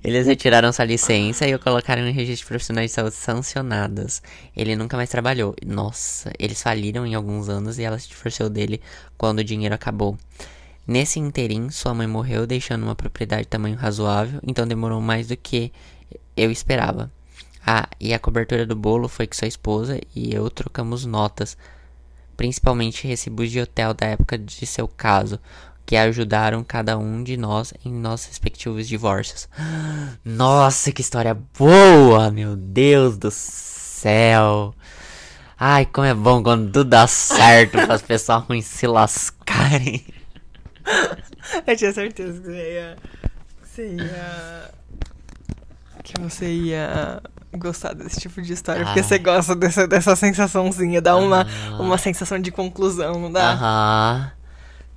[0.03, 4.23] Eles retiraram sua licença e o colocaram em registro de profissionais de saúde sancionadas.
[4.57, 5.55] Ele nunca mais trabalhou.
[5.67, 8.81] Nossa, eles faliram em alguns anos e ela se divorciou dele
[9.19, 10.17] quando o dinheiro acabou.
[10.87, 15.37] Nesse interim, sua mãe morreu, deixando uma propriedade de tamanho razoável, então demorou mais do
[15.37, 15.73] que
[16.37, 17.13] eu esperava.
[17.65, 21.57] Ah, e a cobertura do bolo foi que sua esposa e eu trocamos notas,
[22.41, 25.39] principalmente recibos de hotel da época de seu caso,
[25.85, 29.47] que ajudaram cada um de nós em nossos respectivos divórcios.
[30.25, 34.75] Nossa, que história boa, meu Deus do céu.
[35.59, 40.03] Ai, como é bom quando tudo dá certo para as pessoas ruins se lascarem.
[41.67, 42.97] Eu tinha certeza que você ia.
[43.61, 44.71] que Você ia.
[46.03, 47.23] Que você ia
[47.59, 48.85] gostar desse tipo de história.
[48.85, 49.03] Porque Ah.
[49.03, 51.83] você gosta dessa, dessa sensaçãozinha, dá uma, Ah.
[51.83, 53.53] uma sensação de conclusão, não dá?
[53.53, 54.33] Aham.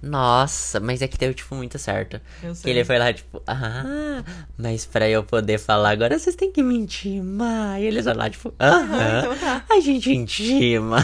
[0.03, 2.19] Nossa, mas é que deu, tipo, muito certo.
[2.43, 2.71] Eu Que sei.
[2.73, 4.21] ele foi lá, tipo, ah,
[4.57, 7.79] mas pra eu poder falar agora, vocês têm que me intimar.
[7.81, 9.63] E eles vão lá, tipo, aham, então tá.
[9.69, 10.97] a gente intima.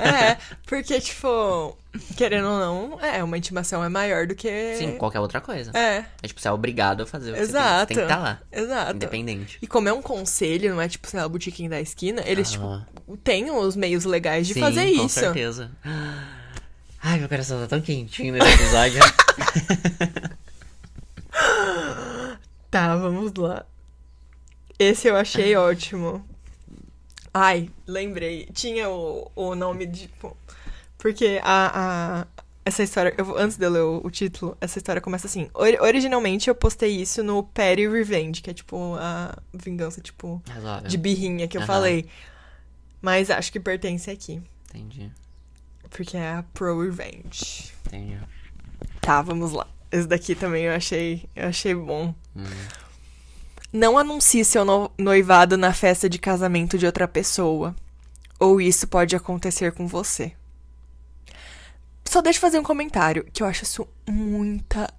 [0.00, 1.76] É, porque, tipo,
[2.16, 4.74] querendo ou não, é, uma intimação é maior do que.
[4.76, 5.70] Sim, qualquer outra coisa.
[5.76, 7.80] É, É tipo, você é obrigado a fazer o que exato.
[7.80, 8.40] você tem, tem que estar lá.
[8.50, 8.96] Exato.
[8.96, 9.58] Independente.
[9.60, 12.54] E como é um conselho, não é tipo, sei lá, o botiquim da esquina, eles,
[12.54, 12.86] Aham.
[12.94, 15.20] tipo, têm os meios legais de Sim, fazer com isso.
[15.20, 15.70] certeza.
[17.10, 19.00] Ai, meu coração tá tão quentinho nesse episódio.
[22.70, 23.64] Tá, vamos lá.
[24.78, 26.22] Esse eu achei ótimo.
[27.32, 28.46] Ai, lembrei.
[28.52, 30.10] Tinha o, o nome de.
[30.98, 32.26] Porque a, a-
[32.64, 33.14] essa história.
[33.16, 35.48] Eu, antes de eu ler o, o título, essa história começa assim.
[35.54, 40.42] Ori- originalmente eu postei isso no Petty Revenge, que é tipo a vingança, tipo,
[40.88, 42.06] de birrinha que eu falei.
[43.00, 44.42] Mas acho que pertence aqui.
[44.68, 45.10] Entendi,
[45.90, 47.72] Porque é a Pro Revenge.
[47.86, 48.18] entendi.
[49.00, 49.66] Tá, vamos lá.
[49.90, 52.14] Esse daqui também eu achei, eu achei bom.
[52.36, 52.44] Hum.
[53.72, 57.74] Não anuncie seu no- noivado na festa de casamento de outra pessoa.
[58.38, 60.32] Ou isso pode acontecer com você.
[62.04, 64.92] Só deixa eu fazer um comentário, que eu acho isso muita.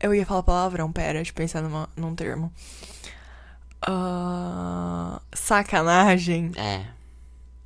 [0.00, 2.52] Eu ia falar palavrão, pera, deixa eu pensar numa, num termo.
[3.86, 6.52] Ah, sacanagem.
[6.56, 6.84] É.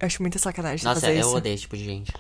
[0.01, 1.37] Eu acho muita sacanagem Nossa, fazer eu isso.
[1.37, 2.13] odeio esse tipo de gente.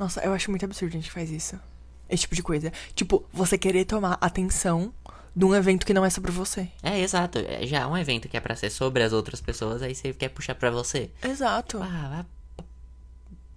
[0.00, 1.60] Nossa, eu acho muito absurdo a gente faz isso.
[2.08, 2.72] Esse tipo de coisa.
[2.94, 4.94] Tipo, você querer tomar atenção
[5.36, 6.68] de um evento que não é sobre você.
[6.82, 7.38] É, exato.
[7.38, 10.14] É, Já é um evento que é pra ser sobre as outras pessoas, aí você
[10.14, 11.10] quer puxar pra você.
[11.22, 11.80] Exato.
[11.82, 12.24] Ah,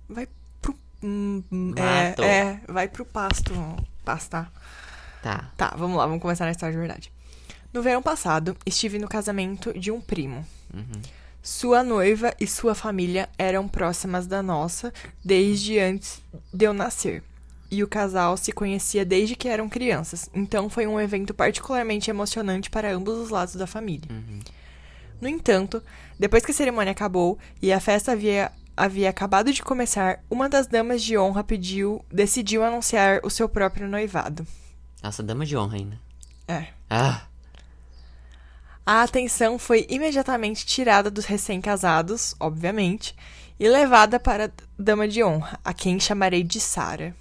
[0.10, 0.27] Vai
[0.62, 0.75] pro.
[1.01, 2.21] hum, hum, Mato.
[2.21, 3.53] é, é, vai pro pasto.
[4.03, 4.51] Pastar.
[5.23, 5.38] vai.
[5.38, 5.49] Tá.
[5.56, 7.10] Tá, vamos lá, vamos começar na história de verdade.
[7.71, 10.45] No verão passado, estive no casamento de um primo.
[10.73, 11.01] Uhum.
[11.43, 16.21] Sua noiva e sua família eram próximas da nossa desde antes
[16.53, 17.21] de eu nascer.
[17.69, 22.69] E o casal se conhecia desde que eram crianças, então foi um evento particularmente emocionante
[22.69, 24.08] para ambos os lados da família.
[24.10, 24.39] Uhum.
[25.19, 25.84] No entanto,
[26.17, 30.65] depois que a cerimônia acabou e a festa havia, havia acabado de começar, uma das
[30.65, 34.47] damas de honra pediu, decidiu anunciar o seu próprio noivado.
[35.03, 35.99] Nossa, dama de honra ainda.
[36.47, 36.67] É.
[36.89, 37.23] Ah,
[38.85, 43.15] A atenção foi imediatamente tirada dos recém-casados, obviamente,
[43.59, 47.15] e levada para a dama de honra, a quem chamarei de Sara.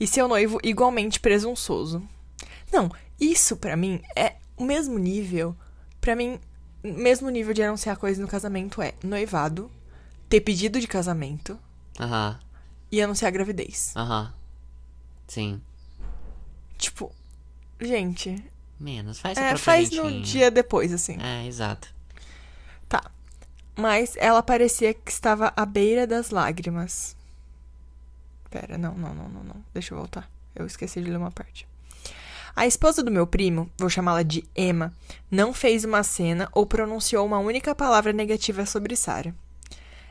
[0.00, 2.02] E seu noivo igualmente presunçoso.
[2.72, 2.90] Não,
[3.20, 5.54] isso pra mim é o mesmo nível.
[6.00, 6.40] Pra mim,
[6.82, 9.70] o mesmo nível de anunciar coisas no casamento é noivado,
[10.28, 11.58] ter pedido de casamento
[12.00, 12.40] aham,
[12.90, 13.92] e anunciar gravidez.
[13.94, 14.32] aham.
[15.28, 15.60] Sim.
[16.78, 17.12] Tipo,
[17.80, 18.42] gente,
[18.82, 21.16] Menos, faz é, faz no dia depois, assim.
[21.22, 21.94] É, exato.
[22.88, 23.12] Tá.
[23.76, 27.16] Mas ela parecia que estava à beira das lágrimas.
[28.50, 29.64] Pera, não, não, não, não, não.
[29.72, 30.28] Deixa eu voltar.
[30.52, 31.64] Eu esqueci de ler uma parte.
[32.56, 34.92] A esposa do meu primo, vou chamá-la de Emma,
[35.30, 39.32] não fez uma cena ou pronunciou uma única palavra negativa sobre Sarah.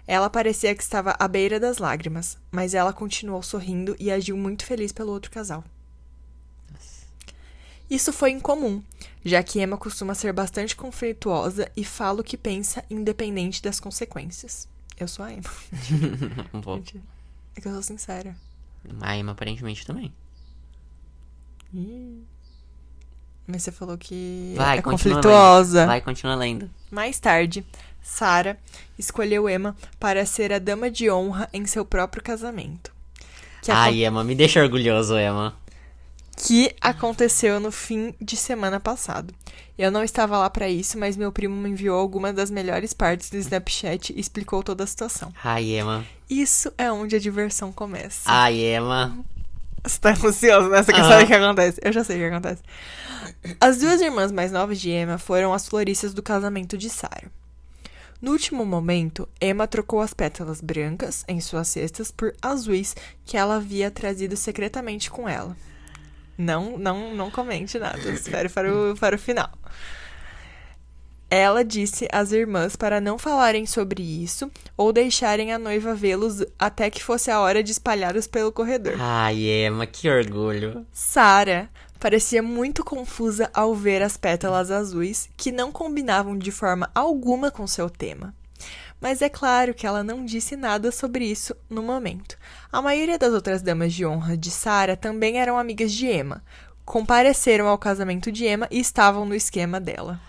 [0.08, 4.66] Ela parecia que estava à beira das lágrimas, mas ela continuou sorrindo e agiu muito
[4.66, 5.62] feliz pelo outro casal.
[7.92, 8.82] Isso foi incomum,
[9.26, 14.66] já que Emma costuma ser bastante conflituosa e fala o que pensa, independente das consequências.
[14.98, 15.44] Eu sou a Emma.
[16.54, 16.86] um pouco.
[16.86, 17.02] Gente,
[17.54, 18.34] é que eu sou sincera.
[19.02, 20.14] A Emma aparentemente também.
[23.46, 25.80] Mas você falou que Vai, é conflituosa.
[25.80, 25.88] lendo.
[25.90, 26.72] Vai, continua lendo.
[26.90, 27.66] Mais tarde,
[28.02, 28.56] Sarah
[28.98, 32.94] escolheu Emma para ser a dama de honra em seu próprio casamento.
[33.68, 35.60] Ai, Emma, me deixa orgulhoso, Emma.
[36.44, 39.32] Que aconteceu no fim de semana passado.
[39.78, 43.30] Eu não estava lá para isso, mas meu primo me enviou algumas das melhores partes
[43.30, 45.32] do Snapchat e explicou toda a situação.
[45.44, 46.04] Ai, Emma.
[46.28, 48.22] Isso é onde a diversão começa.
[48.26, 49.16] Ai, Emma.
[49.84, 50.82] Você tá ansioso, né?
[50.82, 51.10] Você quer Aham.
[51.10, 51.80] saber o que acontece?
[51.84, 52.64] Eu já sei o que acontece.
[53.60, 57.30] As duas irmãs mais novas de Emma foram as floristas do casamento de Sarah.
[58.20, 63.56] No último momento, Emma trocou as pétalas brancas em suas cestas por azuis que ela
[63.56, 65.56] havia trazido secretamente com ela.
[66.38, 68.00] Não, não, não comente nada.
[68.12, 69.50] Espere para o, para o final.
[71.30, 76.90] Ela disse às irmãs para não falarem sobre isso ou deixarem a noiva vê-los até
[76.90, 78.96] que fosse a hora de espalhá-los pelo corredor.
[79.00, 80.86] Ai, Emma, que orgulho.
[80.92, 87.50] Sara parecia muito confusa ao ver as pétalas azuis que não combinavam de forma alguma
[87.50, 88.34] com seu tema.
[89.02, 92.38] Mas é claro que ela não disse nada sobre isso no momento.
[92.72, 96.44] A maioria das outras damas de honra de Sara também eram amigas de Emma.
[96.86, 100.20] Compareceram ao casamento de Emma e estavam no esquema dela.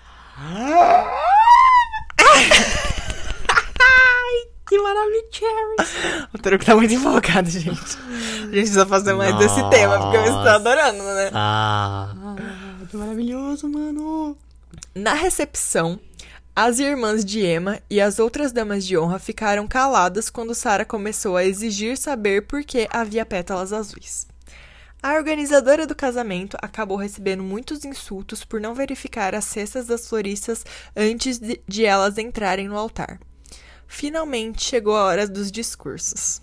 [4.67, 5.23] Que maravilha,
[6.33, 7.69] O Taruco tá muito empolgado, gente.
[7.69, 10.55] A gente precisa fazer mais desse tema, porque eu estou Nossa.
[10.55, 11.31] adorando, né?
[11.35, 12.09] Ah,
[12.89, 14.35] que maravilhoso, mano.
[14.95, 16.01] Na recepção,
[16.55, 21.35] as irmãs de Emma e as outras damas de honra ficaram caladas quando Sara começou
[21.35, 24.27] a exigir saber por que havia pétalas azuis.
[25.03, 30.65] A organizadora do casamento acabou recebendo muitos insultos por não verificar as cestas das floristas
[30.95, 33.19] antes de, de elas entrarem no altar.
[33.87, 36.43] Finalmente chegou a hora dos discursos.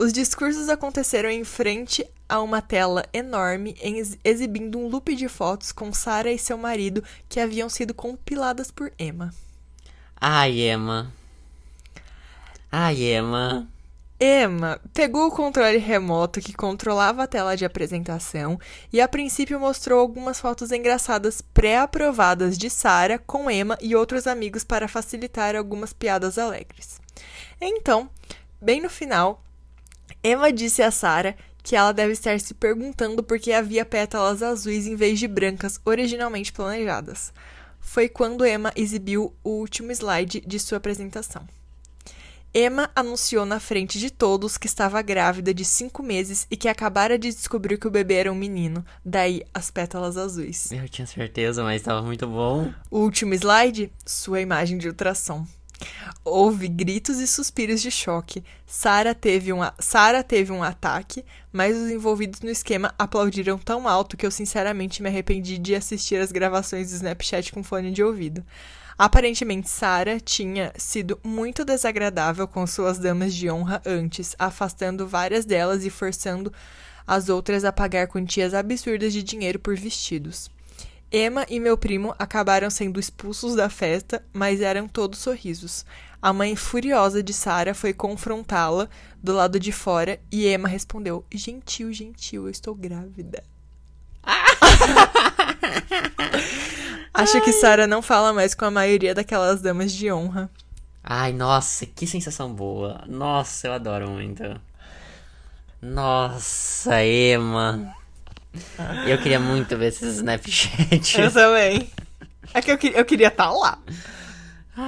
[0.00, 5.72] Os discursos aconteceram em frente a uma tela enorme, ex- exibindo um loop de fotos
[5.72, 9.30] com Sarah e seu marido que haviam sido compiladas por Emma.
[10.18, 11.12] Ai, Emma.
[12.72, 13.68] Ai, Emma.
[14.18, 18.58] Emma pegou o controle remoto que controlava a tela de apresentação
[18.90, 24.64] e a princípio mostrou algumas fotos engraçadas pré-aprovadas de Sarah com Emma e outros amigos
[24.64, 26.98] para facilitar algumas piadas alegres.
[27.60, 28.08] Então,
[28.62, 29.42] bem no final,
[30.22, 34.86] Emma disse a Sarah que ela deve estar se perguntando por que havia pétalas azuis
[34.86, 37.32] em vez de brancas originalmente planejadas.
[37.80, 41.46] Foi quando Emma exibiu o último slide de sua apresentação.
[42.52, 47.16] Emma anunciou na frente de todos que estava grávida de cinco meses e que acabara
[47.16, 50.72] de descobrir que o bebê era um menino, daí as pétalas azuis.
[50.72, 52.72] Eu tinha certeza, mas tava muito bom.
[52.90, 55.46] O último slide, sua imagem de ultrassom.
[56.24, 58.44] Houve gritos e suspiros de choque.
[58.66, 63.88] Sara teve, um, a- Sarah teve um ataque, mas os envolvidos no esquema aplaudiram tão
[63.88, 68.02] alto que eu sinceramente me arrependi de assistir as gravações do Snapchat com fone de
[68.02, 68.44] ouvido.
[68.98, 75.84] Aparentemente, Sarah tinha sido muito desagradável com suas damas de honra antes, afastando várias delas
[75.86, 76.52] e forçando
[77.06, 80.50] as outras a pagar quantias absurdas de dinheiro por vestidos.
[81.12, 85.84] Emma e meu primo acabaram sendo expulsos da festa, mas eram todos sorrisos.
[86.22, 88.88] A mãe furiosa de Sarah foi confrontá-la
[89.20, 93.42] do lado de fora e Emma respondeu: Gentil, gentil, eu estou grávida.
[97.12, 100.48] Acho que Sarah não fala mais com a maioria daquelas damas de honra.
[101.02, 103.02] Ai, nossa, que sensação boa.
[103.08, 104.44] Nossa, eu adoro muito.
[105.82, 107.96] Nossa, Emma.
[109.06, 111.32] Eu queria muito ver esses Snapchat.
[111.32, 111.88] também.
[112.52, 113.78] É que eu, eu queria estar lá.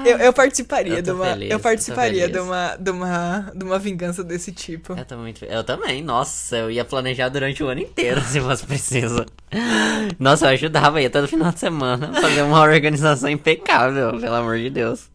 [0.05, 1.27] Eu, eu participaria Eu de uma.
[1.27, 3.53] feliz, eu eu participaria de uma, de uma.
[3.55, 4.94] de uma vingança desse tipo.
[4.94, 5.44] Eu tô muito.
[5.44, 9.27] Eu também, nossa, eu ia planejar durante o ano inteiro se fosse preciso.
[10.18, 14.70] Nossa, eu ajudava, ia todo final de semana fazer uma organização impecável, pelo amor de
[14.70, 15.12] Deus.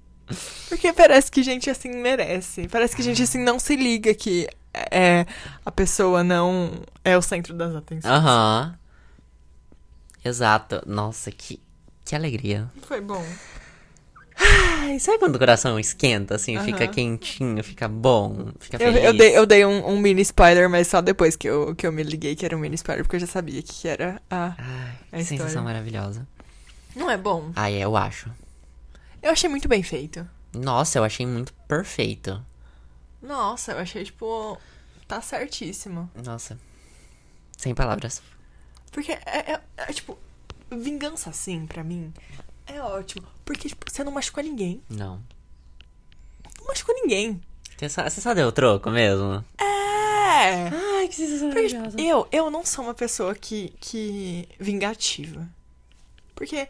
[0.70, 2.68] Porque parece que gente assim merece.
[2.68, 5.26] Parece que gente assim não se liga que é,
[5.66, 6.72] a pessoa não
[7.04, 8.13] é o centro das atenções.
[8.13, 8.78] Aham.
[10.24, 10.82] Exato.
[10.86, 11.60] Nossa, que,
[12.04, 12.70] que alegria.
[12.88, 13.24] Foi bom.
[14.40, 16.94] Ai, sabe quando o coração esquenta, assim, fica Aham.
[16.94, 19.04] quentinho, fica bom, fica Eu, feliz?
[19.06, 21.92] eu dei, eu dei um, um mini spoiler, mas só depois que eu, que eu
[21.92, 24.54] me liguei que era um mini spoiler, porque eu já sabia que, era a.
[24.58, 25.62] Ai, a que sensação história.
[25.63, 26.28] maravilhosa.
[26.96, 27.52] Não é bom?
[27.56, 28.30] Ai, eu acho.
[29.28, 30.26] Eu achei muito bem feito.
[30.54, 32.42] Nossa, eu achei muito perfeito.
[33.22, 34.58] Nossa, eu achei, tipo.
[35.06, 36.10] Tá certíssimo.
[36.24, 36.58] Nossa.
[37.58, 38.22] Sem palavras.
[38.90, 40.18] Porque é, é- é, tipo,
[40.72, 42.13] vingança assim, pra mim,
[42.66, 43.28] é ótimo.
[43.44, 44.82] Porque, tipo, você não machucou ninguém.
[44.90, 45.22] Não.
[46.60, 47.42] Não machucou ninguém.
[47.78, 49.44] Você só, você só deu troco mesmo?
[49.60, 50.70] É.
[50.70, 54.48] Ai, que sensação Porque, tipo, eu, eu não sou uma pessoa que, que.
[54.58, 55.50] vingativa.
[56.34, 56.70] Porque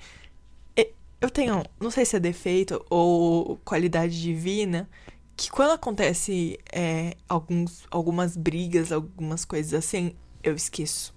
[1.19, 4.89] eu tenho, não sei se é defeito ou qualidade divina,
[5.36, 11.13] que quando acontece é, alguns, algumas brigas, algumas coisas assim, eu esqueço.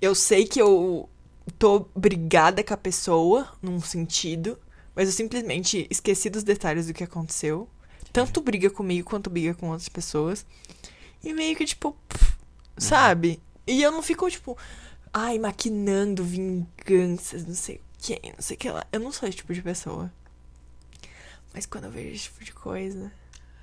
[0.00, 1.08] Eu sei que eu
[1.58, 4.58] tô brigada com a pessoa, num sentido,
[4.94, 7.68] mas eu simplesmente esqueci dos detalhes do que aconteceu.
[8.12, 10.44] Tanto briga comigo quanto briga com outras pessoas.
[11.22, 12.36] E meio que, tipo, pff,
[12.76, 13.40] sabe?
[13.66, 14.56] E eu não fico, tipo,
[15.12, 18.86] ai, maquinando vinganças, não sei o que, não sei o que lá.
[18.92, 20.10] Eu não sou esse tipo de pessoa.
[21.52, 23.12] Mas quando eu vejo esse tipo de coisa.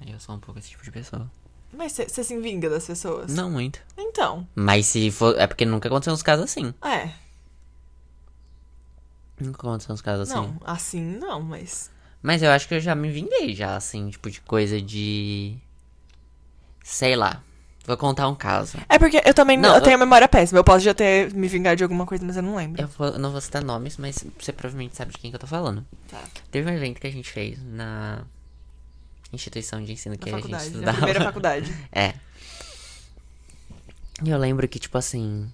[0.05, 1.29] Eu sou um pouco esse tipo de pessoa.
[1.73, 3.33] Mas você se vinga das pessoas?
[3.33, 3.81] Não muito.
[3.97, 5.37] Então, Mas se for.
[5.37, 6.73] É porque nunca aconteceu uns casos assim.
[6.83, 7.13] é.
[9.39, 10.39] Nunca aconteceu uns casos assim.
[10.39, 11.91] Não, assim não, mas.
[12.23, 15.55] Mas eu acho que eu já me vinguei já, assim, tipo, de coisa de.
[16.83, 17.43] Sei lá.
[17.87, 18.77] Vou contar um caso.
[18.89, 20.59] É porque eu também Não, eu eu- tenho a memória péssima.
[20.59, 22.81] Eu posso já ter me vingado de alguma coisa, mas eu não lembro.
[22.81, 25.39] Eu, vou- eu não vou citar nomes, mas você provavelmente sabe de quem que eu
[25.39, 25.85] tô falando.
[26.09, 26.21] Tá.
[26.51, 28.23] Teve um evento que a gente fez na
[29.31, 30.97] instituição de ensino que Na a gente faculdade, na estudava.
[30.97, 31.75] primeira faculdade.
[31.91, 32.13] É.
[34.23, 35.47] E eu lembro que, tipo assim,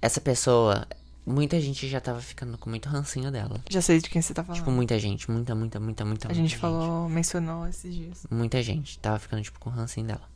[0.00, 0.86] essa pessoa,
[1.24, 3.60] muita gente já tava ficando com muito rancinho dela.
[3.70, 4.58] Já sei de quem você tá falando.
[4.60, 8.26] Tipo, muita gente, muita, muita, muita, muita, a muita gente falou, mencionou esses dias.
[8.30, 10.31] Muita gente tava ficando, tipo, com rancinho dela.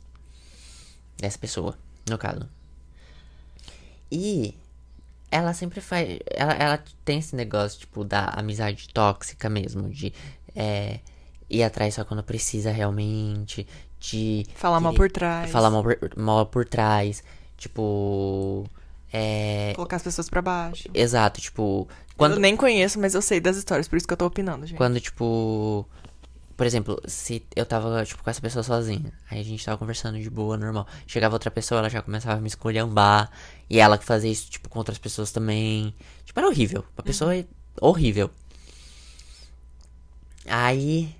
[1.17, 1.77] Dessa pessoa,
[2.09, 2.47] no caso.
[4.11, 4.53] E
[5.29, 6.19] ela sempre faz.
[6.27, 10.13] Ela, ela tem esse negócio, tipo, da amizade tóxica mesmo, de
[10.55, 10.99] é,
[11.49, 13.67] ir atrás só quando precisa realmente,
[13.99, 14.45] de.
[14.55, 15.51] Falar mal querer- por trás.
[15.51, 17.23] Falar mal por, mal por trás.
[17.57, 18.65] Tipo.
[19.11, 19.73] É.
[19.75, 20.89] Colocar as pessoas pra baixo.
[20.93, 21.87] Exato, tipo.
[21.89, 24.65] Eu Quando, nem conheço, mas eu sei das histórias, por isso que eu tô opinando,
[24.65, 24.77] gente.
[24.77, 25.85] Quando, tipo.
[26.57, 29.13] Por exemplo, se eu tava, tipo, com essa pessoa sozinha.
[29.29, 30.87] Aí a gente tava conversando de boa, normal.
[31.05, 33.29] Chegava outra pessoa, ela já começava a me esculhambar.
[33.69, 35.93] E ela que fazia isso, tipo, com outras pessoas também.
[36.25, 36.83] Tipo, era horrível.
[36.97, 37.45] Uma pessoa é
[37.79, 38.31] horrível.
[40.45, 41.13] Aí,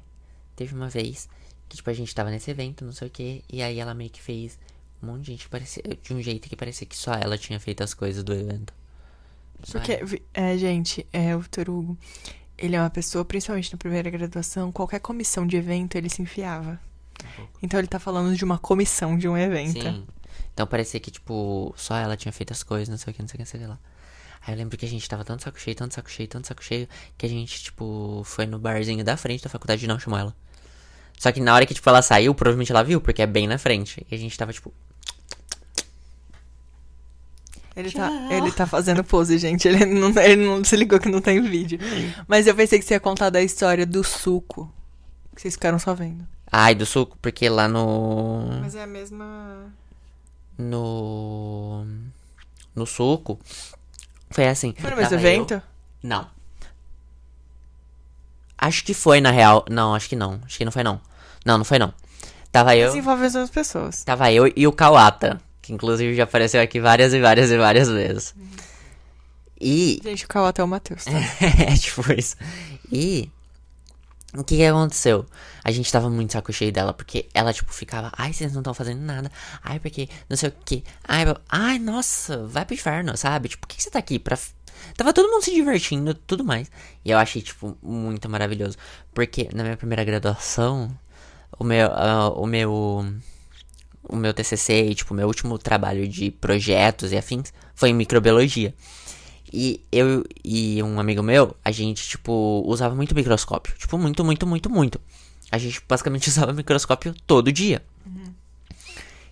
[0.55, 1.27] teve uma vez
[1.69, 3.43] que, tipo, a gente tava nesse evento, não sei o que.
[3.51, 4.57] E aí ela meio que fez
[5.03, 5.83] um monte de gente parecia.
[6.01, 8.73] De um jeito que parecia que só ela tinha feito as coisas do evento.
[9.63, 11.97] Só Porque, vi- é, gente, é, o Vitor Hugo,
[12.57, 16.79] ele é uma pessoa, principalmente na primeira graduação, qualquer comissão de evento ele se enfiava.
[17.61, 19.81] Então ele tá falando de uma comissão de um evento.
[19.81, 20.05] Sim.
[20.53, 23.27] Então parecia que, tipo, só ela tinha feito as coisas, não sei o que, não
[23.27, 23.79] sei o que, não sei o que lá.
[24.45, 26.63] Aí eu lembro que a gente tava tanto saco cheio, tanto saco cheio, tanto saco
[26.63, 30.19] cheio, que a gente, tipo, foi no barzinho da frente da faculdade e não chamou
[30.19, 30.35] ela.
[31.17, 33.57] Só que na hora que, tipo, ela saiu, provavelmente ela viu, porque é bem na
[33.57, 34.05] frente.
[34.09, 34.71] E a gente tava, tipo,
[37.77, 39.67] Ele tá, ele tá fazendo pose, gente.
[39.67, 41.77] Ele não, ele não se ligou que não tem vídeo.
[42.27, 44.71] Mas eu pensei que você ia contar da história do suco.
[45.35, 46.27] Que vocês ficaram só vendo.
[46.51, 48.59] Ai, do suco, porque lá no.
[48.61, 49.71] Mas é a mesma.
[50.57, 51.85] No.
[52.75, 53.39] No suco.
[54.31, 54.73] Foi assim.
[54.79, 55.61] Foi no mesmo tava eu- evento?
[56.01, 56.27] Não.
[58.57, 59.63] Acho que foi, na real.
[59.69, 60.41] Não, acho que não.
[60.45, 60.99] Acho que não foi, não.
[61.45, 61.93] Não, não foi, não.
[62.51, 62.87] Tava eu.
[62.87, 64.03] Mas envolve as pessoas.
[64.03, 65.39] Tava eu e o Kawata.
[65.67, 68.33] Que inclusive já apareceu aqui várias e várias e várias vezes.
[69.59, 69.99] E.
[70.01, 71.03] Gente, o Kawata é o Matheus.
[71.03, 71.11] Tá?
[71.45, 72.37] é, tipo isso.
[72.89, 73.29] E.
[74.33, 75.25] O que que aconteceu?
[75.65, 78.73] A gente tava muito saco cheio dela, porque ela, tipo, ficava, ai, vocês não estão
[78.73, 79.29] fazendo nada,
[79.63, 83.49] ai, porque não sei o que, ai, ai, nossa, vai pro inferno, sabe?
[83.49, 84.19] Tipo, por que, que você tá aqui?
[84.19, 84.37] Pra...
[84.95, 86.71] Tava todo mundo se divertindo tudo mais.
[87.03, 88.77] E eu achei, tipo, muito maravilhoso.
[89.13, 90.95] Porque na minha primeira graduação,
[91.59, 91.89] o meu.
[91.91, 93.05] ah, o meu.
[94.17, 98.73] Meu TCC e, tipo, meu último trabalho de projetos e afins foi em microbiologia.
[99.51, 103.73] E eu e um amigo meu, a gente, tipo, usava muito microscópio.
[103.77, 104.99] Tipo, muito, muito, muito, muito.
[105.51, 107.81] A gente basicamente usava microscópio todo dia.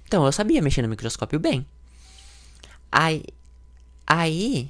[0.07, 1.65] Então eu sabia mexer no microscópio bem.
[2.91, 3.23] Aí.
[4.07, 4.69] Aí.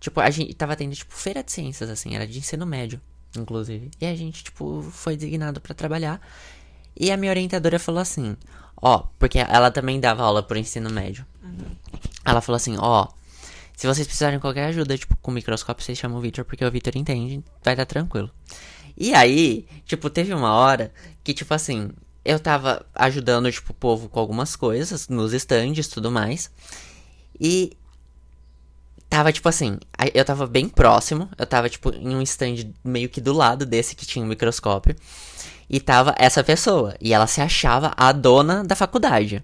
[0.00, 3.00] Tipo, a gente tava tendo, tipo, feira de ciências, assim, era de ensino médio,
[3.36, 3.90] inclusive.
[4.00, 6.20] E a gente, tipo, foi designado pra trabalhar.
[6.96, 8.36] E a minha orientadora falou assim:
[8.80, 11.24] Ó, porque ela também dava aula pro ensino médio.
[12.24, 13.08] Ela falou assim: Ó,
[13.76, 16.70] se vocês precisarem de qualquer ajuda, tipo, com microscópio, vocês chamam o Victor, porque o
[16.70, 18.30] Victor entende, vai dar tranquilo.
[18.96, 20.92] E aí, tipo, teve uma hora
[21.24, 21.90] que, tipo assim,
[22.24, 26.50] eu tava ajudando, tipo, o povo com algumas coisas, nos estandes e tudo mais.
[27.40, 27.76] E
[29.10, 29.78] tava, tipo assim,
[30.14, 33.96] eu tava bem próximo, eu tava, tipo, em um stand meio que do lado desse
[33.96, 34.94] que tinha um microscópio.
[35.68, 39.42] E tava essa pessoa, e ela se achava a dona da faculdade.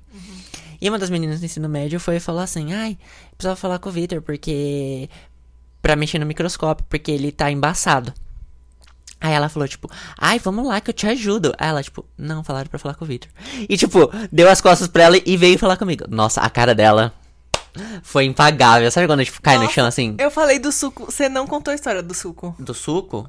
[0.81, 2.97] E uma das meninas do ensino médio foi e falou assim: Ai,
[3.37, 5.09] precisava falar com o Victor, porque.
[5.83, 8.13] Pra mexer no microscópio, porque ele tá embaçado.
[9.21, 11.55] Aí ela falou, tipo, ai, vamos lá que eu te ajudo.
[11.59, 13.31] Aí ela, tipo, não, falaram pra falar com o Victor.
[13.69, 16.05] E, tipo, deu as costas pra ela e veio falar comigo.
[16.09, 17.13] Nossa, a cara dela
[18.03, 18.91] foi impagável.
[18.91, 20.17] Sabe quando, tipo, cai no Nossa, chão assim?
[20.19, 21.07] Eu falei do suco.
[21.07, 22.55] Você não contou a história do suco.
[22.59, 23.29] Do suco?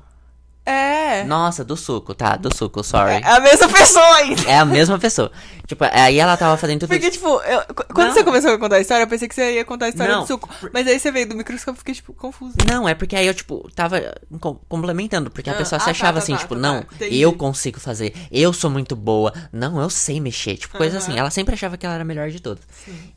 [0.71, 1.23] É.
[1.25, 3.15] Nossa, do suco, tá, do suco, sorry.
[3.23, 4.41] É a mesma pessoa ainda.
[4.49, 5.31] É a mesma pessoa.
[5.67, 7.13] Tipo, aí ela tava fazendo tudo Porque, isso.
[7.17, 8.13] tipo, eu- qu- quando Não.
[8.13, 10.21] você começou a contar a história, eu pensei que você ia contar a história Não.
[10.21, 10.49] do suco.
[10.73, 12.55] Mas aí você veio do microscópio e fiquei, tipo, confusa.
[12.69, 14.01] Não, é porque aí eu, tipo, tava
[14.39, 16.61] com- complementando, porque a Ah, pessoa ah, se tá, achava tá, assim, tá, tipo, tá,
[16.61, 20.97] não, tá, eu consigo fazer, eu sou muito boa, não, eu sei mexer, tipo, coisa
[20.97, 21.17] assim.
[21.17, 22.63] Ela sempre achava que ela era a melhor de todas.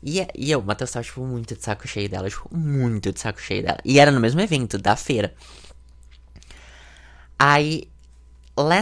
[0.01, 3.19] E, e eu, o Matheus tava, tipo, muito de saco cheio dela, tipo, muito de
[3.19, 3.79] saco cheio dela.
[3.83, 5.33] E era no mesmo evento, da feira.
[7.37, 7.89] Aí,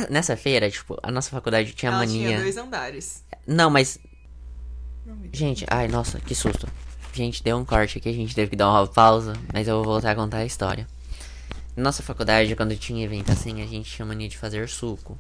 [0.10, 2.28] nessa feira, tipo, a nossa faculdade tinha Ela mania.
[2.28, 3.24] tinha dois andares.
[3.48, 4.00] Não, mas
[5.06, 5.18] Não.
[5.32, 6.68] Gente, ai, nossa, que susto.
[7.14, 9.86] Gente, deu um corte aqui, a gente teve que dar uma pausa, mas eu vou
[9.86, 10.88] voltar a contar a história.
[11.76, 15.18] Nossa faculdade, quando tinha evento assim, a gente tinha mania de fazer suco.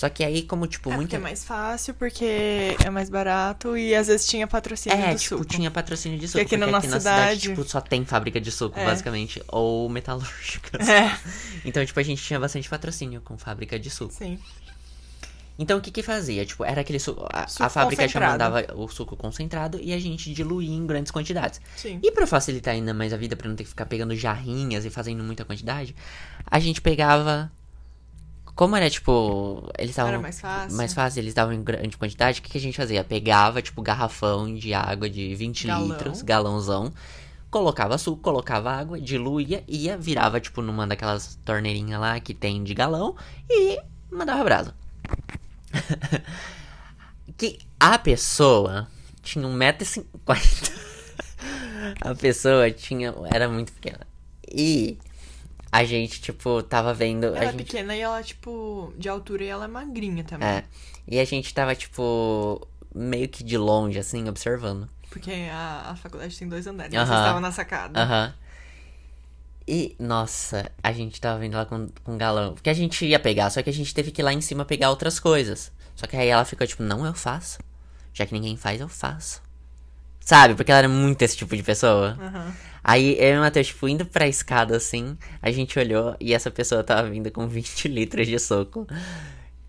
[0.00, 1.16] Só que aí, como, tipo, É porque muita.
[1.16, 5.36] é mais fácil, porque é mais barato e às vezes tinha patrocínio É, do tipo,
[5.36, 5.44] suco.
[5.44, 6.42] tinha patrocínio de suco.
[6.42, 8.84] aqui na aqui na cidade, cidade- tipo, só tem fábrica de suco, É.
[8.86, 9.42] basicamente.
[9.48, 10.88] Ou metalúrgicas.
[10.88, 11.14] É,
[11.66, 14.14] Então, tipo, a gente tinha bastante patrocínio com fábrica de suco.
[14.14, 14.38] sim.
[15.58, 16.46] Então, o que que fazia?
[16.46, 17.26] Tipo, era aquele suco.
[17.30, 21.12] A, Suco a fábrica já mandava o suco concentrado e a gente diluía em grandes
[21.12, 21.60] quantidades.
[21.76, 22.00] Sim.
[22.02, 24.90] E pra facilitar ainda mais a vida, pra não ter que ficar pegando jarrinhas e
[24.90, 25.94] fazendo muita quantidade,
[26.50, 27.52] a gente pegava.
[28.60, 29.66] Como era tipo.
[29.78, 30.12] Eles estavam.
[30.12, 30.76] Era mais fácil.
[30.76, 33.02] Mais fácil, eles estavam em grande quantidade, o que, que a gente fazia?
[33.02, 35.88] Pegava, tipo, garrafão de água de 20 Galão.
[35.88, 36.92] litros, galãozão,
[37.50, 42.74] colocava açúcar, colocava água, diluía, ia, virava, tipo, numa daquelas torneirinhas lá que tem de
[42.74, 43.16] galão
[43.48, 43.80] e
[44.10, 44.74] mandava brasa.
[47.38, 48.86] que a pessoa
[49.22, 50.72] tinha 1,50m.
[52.02, 53.14] a pessoa tinha.
[53.32, 54.06] Era muito pequena.
[54.46, 54.98] E
[55.72, 57.26] a gente, tipo, tava vendo.
[57.26, 60.48] Ela a é gente, pequena e ela, tipo, de altura e ela é magrinha também.
[60.48, 60.64] é.
[61.06, 64.88] E a gente tava, tipo, meio que de longe, assim, observando.
[65.10, 66.94] Porque a, a faculdade tem dois andares.
[66.94, 67.06] Aham.
[67.06, 68.00] Vocês estavam na sacada.
[68.00, 68.34] Aham.
[69.66, 72.54] E, nossa, a gente tava vendo lá com, com galão.
[72.54, 74.64] Porque a gente ia pegar, só que a gente teve que ir lá em cima
[74.64, 75.70] pegar outras coisas.
[75.94, 77.58] Só que aí ela ficou tipo, não, eu faço.
[78.12, 79.42] Já que ninguém faz, eu faço.
[80.20, 80.54] Sabe?
[80.54, 82.16] Porque ela era muito esse tipo de pessoa.
[82.20, 82.54] Aham.
[82.82, 86.50] Aí eu e o Matheus, tipo, indo pra escada assim, a gente olhou e essa
[86.50, 88.86] pessoa tava vindo com 20 litros de suco.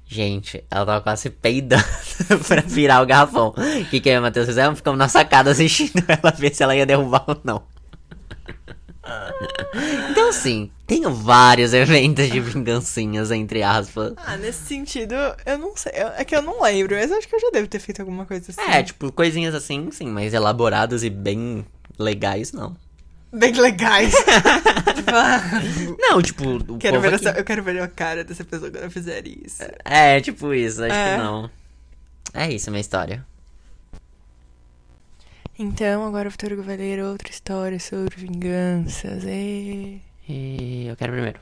[0.06, 1.84] Gente, ela tava quase peidando
[2.46, 3.54] pra virar o garrafão.
[3.56, 4.80] O que, que eu e o Matheus fizemos?
[4.80, 7.64] Ficamos na sacada assistindo ela ver se ela ia derrubar ou não.
[10.12, 14.14] Então, sim, tenho vários eventos de vingancinhas, entre aspas.
[14.18, 15.94] Ah, nesse sentido, eu não sei.
[15.94, 18.26] É que eu não lembro, mas eu acho que eu já devo ter feito alguma
[18.26, 18.62] coisa assim.
[18.70, 21.66] É, tipo, coisinhas assim, sim, mas elaboradas e bem
[21.98, 22.76] legais, não.
[23.32, 24.14] Bem legais.
[24.96, 25.42] tipo, ah,
[25.98, 28.70] Não, tipo, o quero povo ver aqui- essa- eu quero ver a cara dessa pessoa
[28.72, 29.64] quando eu fizer isso.
[29.86, 31.16] É, tipo isso, acho É.
[31.18, 31.50] que não.
[32.34, 33.26] É isso, minha história.
[35.60, 39.24] Então, agora o Vitor Hugo vai ler outra história sobre vinganças.
[39.26, 40.02] E...
[40.28, 41.40] E eu quero primeiro.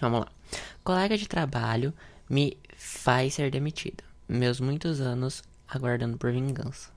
[0.00, 0.28] Vamos lá.
[0.82, 1.92] Colega de trabalho
[2.28, 4.02] me faz ser demitido.
[4.28, 6.90] Meus muitos anos aguardando por vingança.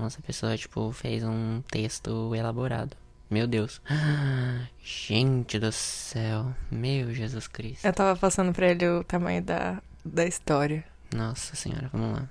[0.00, 2.96] Nossa, a pessoa, tipo, fez um texto elaborado.
[3.28, 3.82] Meu Deus.
[4.82, 6.54] Gente do céu.
[6.70, 7.84] Meu Jesus Cristo.
[7.84, 10.82] Eu tava passando pra ele o tamanho da, da história.
[11.14, 12.28] Nossa senhora, vamos lá.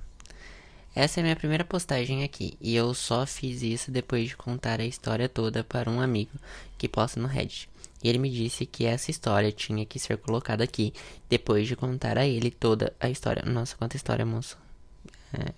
[0.95, 4.81] Essa é a minha primeira postagem aqui, e eu só fiz isso depois de contar
[4.81, 6.31] a história toda para um amigo
[6.75, 7.69] que posta no Reddit.
[8.03, 10.91] E ele me disse que essa história tinha que ser colocada aqui,
[11.29, 13.43] depois de contar a ele toda a história.
[13.45, 14.57] Nossa, quanta história, moço.
[15.31, 15.53] É,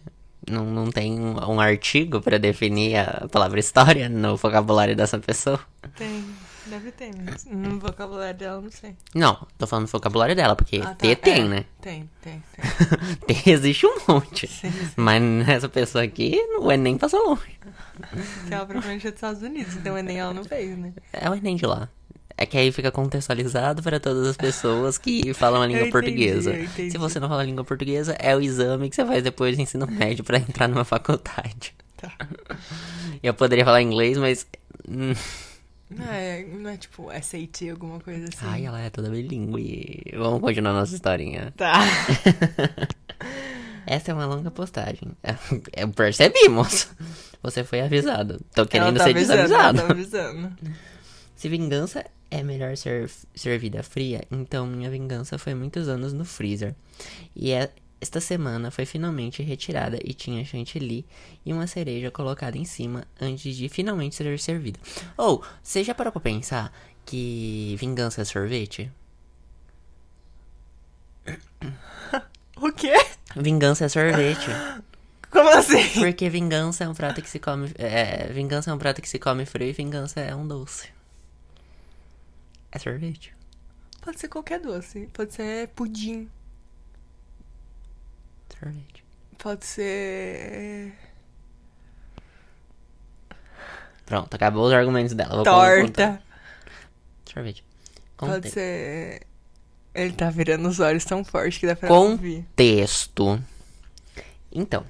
[0.49, 5.59] não, não tem um, um artigo para definir a palavra história no vocabulário dessa pessoa?
[5.95, 6.23] Tem,
[6.67, 7.11] deve ter,
[7.49, 8.95] no vocabulário dela não sei.
[9.13, 11.47] Não, tô falando do vocabulário dela, porque Ah, tá, T tem, é.
[11.47, 11.65] né?
[11.81, 13.35] Tem, tem, tem.
[13.43, 14.49] T existe um monte.
[14.95, 17.59] Mas essa pessoa aqui, o Enem passou longe.
[18.47, 20.93] Que ela provavelmente é dos Estados Unidos, então o Enem ela não fez, né?
[21.13, 21.87] É o Enem de lá.
[22.41, 26.55] É que aí fica contextualizado para todas as pessoas que falam a língua entendi, portuguesa.
[26.75, 29.61] Se você não fala a língua portuguesa, é o exame que você faz depois do
[29.61, 31.75] ensino médio para entrar numa faculdade.
[31.97, 32.11] Tá.
[33.21, 34.47] Eu poderia falar inglês, mas.
[34.89, 35.13] hum,
[35.87, 38.37] Não é, não é tipo SAT, alguma coisa assim.
[38.47, 40.01] Ai, ela é toda bilíngue.
[40.17, 41.53] Vamos continuar nossa historinha.
[41.55, 41.79] Tá.
[43.85, 45.09] Essa é uma longa postagem.
[45.77, 46.89] Eu percebi, moço.
[47.43, 48.39] Você foi avisado.
[48.55, 49.87] Tô querendo ela tá ser avisando, ela desavisado.
[49.87, 50.57] tá avisando.
[51.35, 56.73] Se vingança é melhor ser servida fria, então minha vingança foi muitos anos no freezer.
[57.35, 57.69] E é-
[57.99, 61.05] esta semana foi finalmente retirada e tinha chantilly
[61.45, 64.79] e uma cereja colocada em cima antes de finalmente ser servida.
[65.15, 66.73] Ou, você já parou pra pensar
[67.05, 68.89] que vingança é sorvete?
[72.57, 72.93] O quê?
[73.35, 74.49] Vingança é sorvete.
[75.31, 75.81] Como assim?
[75.99, 77.71] Porque vingança é um prato que se come.
[77.75, 80.89] É, vingança é um prato que se come frio e vingança é um doce.
[82.71, 83.33] É sorvete.
[84.01, 85.07] Pode ser qualquer doce.
[85.13, 86.29] Pode ser pudim.
[88.59, 89.03] Sorvete.
[89.37, 90.93] Pode ser.
[94.05, 95.35] Pronto, acabou os argumentos dela.
[95.35, 95.43] Vou.
[95.43, 96.21] Torta.
[97.31, 97.63] Sorvete.
[98.17, 99.21] Pode Conte- ser.
[99.93, 102.45] Ele tá virando os olhos tão forte que dá pra ouvir.
[102.55, 103.41] Texto.
[104.51, 104.85] Então,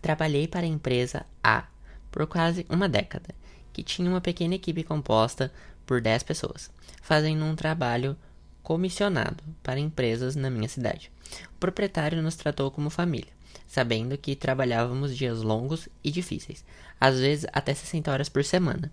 [0.00, 1.64] trabalhei para a empresa A
[2.10, 3.34] por quase uma década,
[3.72, 5.52] que tinha uma pequena equipe composta
[5.86, 6.70] por 10 pessoas,
[7.02, 8.16] fazendo um trabalho
[8.62, 11.10] comissionado para empresas na minha cidade.
[11.56, 13.32] O proprietário nos tratou como família,
[13.66, 16.64] sabendo que trabalhávamos dias longos e difíceis,
[17.00, 18.90] às vezes até 60 horas por semana.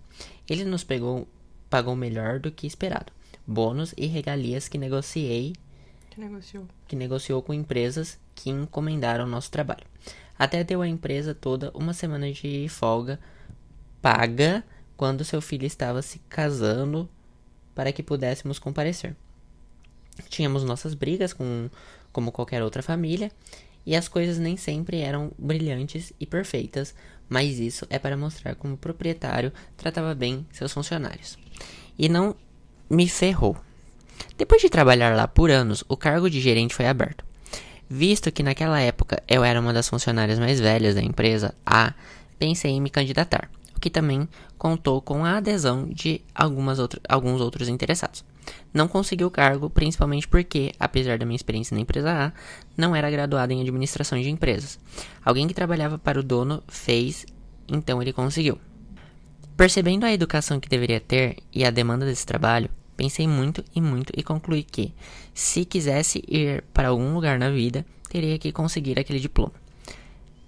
[0.49, 1.27] Ele nos pegou,
[1.69, 3.11] pagou melhor do que esperado,
[3.45, 5.53] bônus e regalias que negociei
[6.09, 6.67] Que negociou?
[6.87, 9.85] que negociou com empresas que encomendaram nosso trabalho.
[10.37, 13.19] Até deu à empresa toda uma semana de folga
[14.01, 14.63] paga
[14.99, 17.07] quando seu filho estava se casando
[17.73, 19.15] para que pudéssemos comparecer.
[20.27, 21.69] Tínhamos nossas brigas com
[22.11, 23.31] como qualquer outra família
[23.85, 26.93] e as coisas nem sempre eram brilhantes e perfeitas,
[27.29, 31.37] mas isso é para mostrar como o proprietário tratava bem seus funcionários.
[31.97, 32.35] E não
[32.89, 33.55] me ferrou.
[34.37, 37.23] Depois de trabalhar lá por anos, o cargo de gerente foi aberto.
[37.89, 41.93] Visto que naquela época eu era uma das funcionárias mais velhas da empresa A,
[42.37, 44.27] pensei em me candidatar, o que também
[44.59, 48.25] contou com a adesão de algumas outra, alguns outros interessados.
[48.73, 52.33] Não consegui o cargo, principalmente porque, apesar da minha experiência na empresa A,
[52.77, 54.77] não era graduado em administração de empresas.
[55.23, 57.25] Alguém que trabalhava para o dono fez,
[57.67, 58.59] então ele conseguiu.
[59.55, 64.11] Percebendo a educação que deveria ter e a demanda desse trabalho, pensei muito e muito
[64.15, 64.93] e concluí que,
[65.33, 69.53] se quisesse ir para algum lugar na vida, teria que conseguir aquele diploma.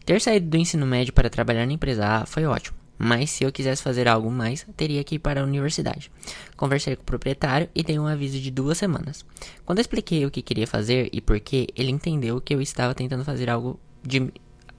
[0.06, 3.52] Ter saído do ensino médio para trabalhar na empresa A foi ótimo, mas se eu
[3.52, 6.12] quisesse fazer algo mais, teria que ir para a universidade.
[6.56, 9.26] Conversei com o proprietário e dei um aviso de duas semanas.
[9.66, 12.94] Quando eu expliquei o que queria fazer e por que, ele entendeu que eu estava
[12.94, 14.32] tentando fazer algo de,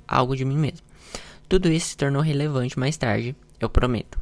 [0.07, 0.87] algo de mim mesmo.
[1.49, 4.20] Tudo isso se tornou relevante mais tarde, eu prometo.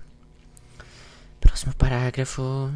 [1.38, 2.72] Próximo parágrafo.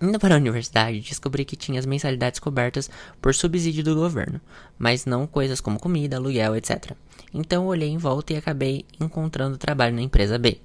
[0.00, 2.88] Indo para a universidade, descobri que tinha as mensalidades cobertas
[3.20, 4.40] por subsídio do governo,
[4.78, 6.92] mas não coisas como comida, aluguel, etc.
[7.32, 10.58] Então olhei em volta e acabei encontrando trabalho na empresa B.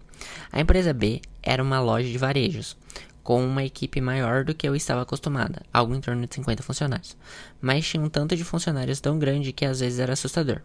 [0.51, 2.77] A empresa B era uma loja de varejos,
[3.21, 7.17] com uma equipe maior do que eu estava acostumada, algo em torno de 50 funcionários,
[7.59, 10.61] mas tinha um tanto de funcionários tão grande que às vezes era assustador.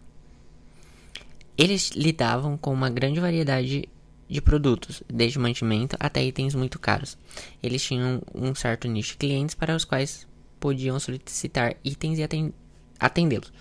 [1.57, 3.89] Eles lidavam com uma grande variedade
[4.27, 7.17] de produtos, desde mantimento até itens muito caros.
[7.61, 10.27] Eles tinham um certo nicho de clientes para os quais
[10.59, 12.53] podiam solicitar itens e
[12.99, 13.51] atendê-los.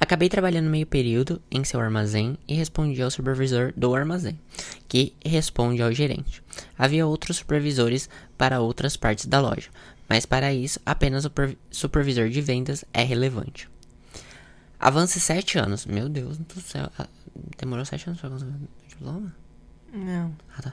[0.00, 4.38] Acabei trabalhando meio período em seu armazém e respondi ao supervisor do armazém,
[4.88, 6.42] que responde ao gerente.
[6.78, 9.68] Havia outros supervisores para outras partes da loja,
[10.08, 11.32] mas para isso apenas o
[11.70, 13.68] supervisor de vendas é relevante.
[14.80, 15.84] Avance sete anos.
[15.84, 16.88] Meu Deus do céu.
[16.96, 17.08] Ah,
[17.58, 19.34] demorou sete anos pra conseguir o diploma?
[19.92, 20.34] Não.
[20.56, 20.72] Ah, tá.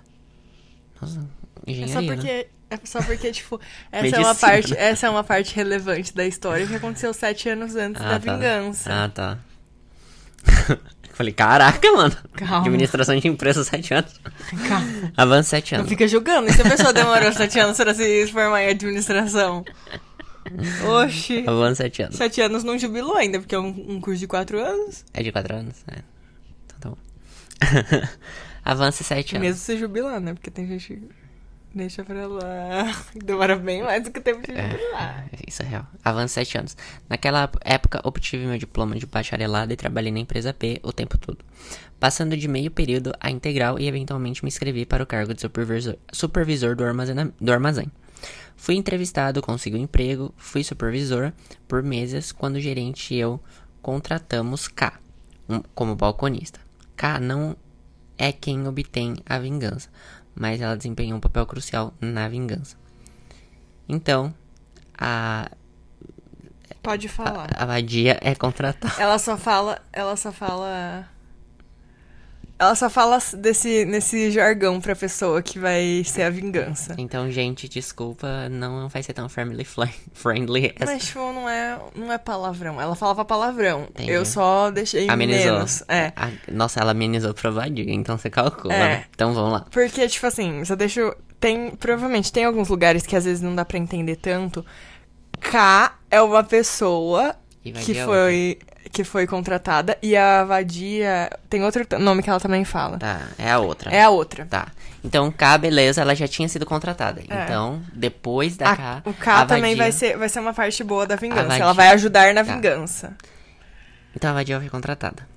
[1.01, 1.27] Nossa,
[1.65, 2.15] engenharia, É só né?
[2.15, 3.59] porque, é só porque tipo,
[3.91, 4.27] essa é, Medicina.
[4.27, 8.17] uma parte, essa é uma parte relevante da história que aconteceu sete anos antes Ah,
[8.17, 8.33] da tá.
[8.35, 8.89] vingança.
[8.93, 9.37] Ah, tá.
[11.13, 12.15] Falei, caraca, mano.
[12.33, 12.57] Calma.
[12.67, 14.19] Administração de empresa, sete anos.
[14.67, 15.13] Calma.
[15.15, 15.89] Avance sete Não anos.
[15.89, 16.49] fica julgando.
[16.49, 19.63] E se a pessoa demorou sete anos pra se formar em administração?
[21.03, 21.45] Oxi.
[21.47, 22.17] Avance sete anos.
[22.17, 25.05] Sete anos não jubilou ainda, porque é um, um curso de quatro anos.
[25.13, 25.75] É de quatro anos?
[25.87, 25.99] É.
[26.67, 26.97] Então tá bom.
[28.65, 29.47] Avance sete anos.
[29.47, 30.33] Mesmo se jubilar, né?
[30.33, 31.07] Porque tem gente que
[31.73, 32.95] deixa pra lá.
[33.23, 35.27] Demora bem mais do que o tempo de jubilar.
[35.31, 35.85] É, isso é real.
[36.03, 36.75] Avance sete anos.
[37.07, 41.37] Naquela época, obtive meu diploma de bacharelado e trabalhei na empresa P o tempo todo.
[41.99, 45.95] Passando de meio período a integral e eventualmente me inscrevi para o cargo de supervisor,
[46.11, 47.91] supervisor do, armazena- do armazém.
[48.55, 51.31] Fui entrevistado, consegui um emprego, fui supervisor
[51.67, 53.39] por meses quando o gerente e eu
[53.81, 54.93] contratamos K
[55.47, 56.59] um- como balconista.
[56.95, 57.55] K não
[58.17, 59.89] é quem obtém a vingança,
[60.33, 62.77] mas ela desempenhou um papel crucial na vingança.
[63.87, 64.33] Então,
[64.97, 65.49] a,
[66.81, 67.49] Pode falar.
[67.55, 68.93] a vadia é contratada.
[69.01, 69.81] Ela só fala.
[69.91, 71.07] Ela só fala.
[72.57, 76.95] Ela só fala desse, nesse jargão pra pessoa que vai ser a vingança.
[76.97, 79.65] Então, gente, desculpa, não vai ser tão family
[80.13, 80.73] friendly.
[80.79, 82.79] essa- Mas, tipo, não é, não é palavrão.
[82.81, 83.87] Ela falava palavrão.
[83.89, 84.09] Entendi.
[84.11, 85.53] Eu só deixei Amenizou.
[85.55, 85.83] menos.
[85.89, 86.13] É.
[86.15, 88.73] A- nossa, ela amenizou pra vadia, então você calcula.
[88.73, 89.05] É.
[89.13, 89.65] Então vamos lá.
[89.69, 91.13] Porque, tipo assim, só deixo.
[91.41, 91.71] Tem.
[91.71, 94.65] Provavelmente tem alguns lugares que às vezes não dá pra entender tanto.
[95.41, 98.59] K é uma pessoa que foi.
[98.91, 99.97] Que foi contratada.
[100.01, 101.29] E a vadia.
[101.49, 102.97] Tem outro nome que ela também fala.
[102.97, 103.91] Tá, é a outra.
[103.91, 104.45] É a outra.
[104.45, 104.67] Tá.
[105.03, 107.21] Então, K, beleza, ela já tinha sido contratada.
[107.27, 107.43] É.
[107.43, 109.01] Então, depois da A- K.
[109.05, 111.43] o K a também vadia- vai ser, vai ser uma parte boa da vingança.
[111.47, 112.53] vadia- Ela vai ajudar na Tá.
[112.55, 113.15] vingança.
[114.15, 115.27] Então a vadia foi contratada.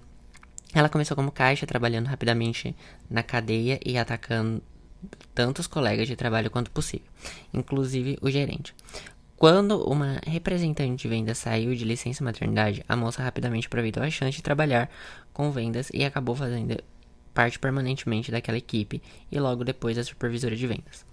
[0.74, 2.76] Ela começou como caixa, trabalhando rapidamente
[3.10, 4.62] na cadeia e atacando
[5.34, 7.06] tanto os colegas de trabalho quanto possível,
[7.54, 8.74] inclusive o gerente.
[9.38, 14.36] Quando uma representante de vendas saiu de licença maternidade, a moça rapidamente aproveitou a chance
[14.36, 14.90] de trabalhar
[15.32, 16.76] com vendas e acabou fazendo
[17.32, 21.06] parte permanentemente daquela equipe e logo depois a supervisora de vendas.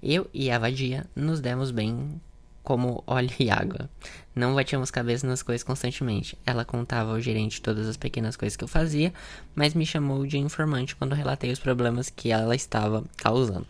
[0.00, 2.20] Eu e a vadia nos demos bem
[2.62, 3.90] como óleo e água.
[4.36, 6.38] Não batíamos cabeça nas coisas constantemente.
[6.46, 9.12] Ela contava ao gerente todas as pequenas coisas que eu fazia,
[9.56, 13.66] mas me chamou de informante quando relatei os problemas que ela estava causando.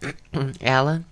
[0.58, 1.04] Ela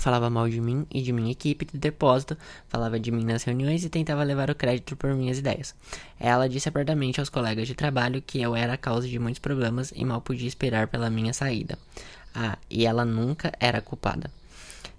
[0.00, 2.36] falava mal de mim e de minha equipe de depósito,
[2.68, 5.74] falava de mim nas reuniões e tentava levar o crédito por minhas ideias.
[6.18, 9.92] Ela disse abertamente aos colegas de trabalho que eu era a causa de muitos problemas
[9.94, 11.78] e mal podia esperar pela minha saída.
[12.34, 14.30] Ah, e ela nunca era culpada.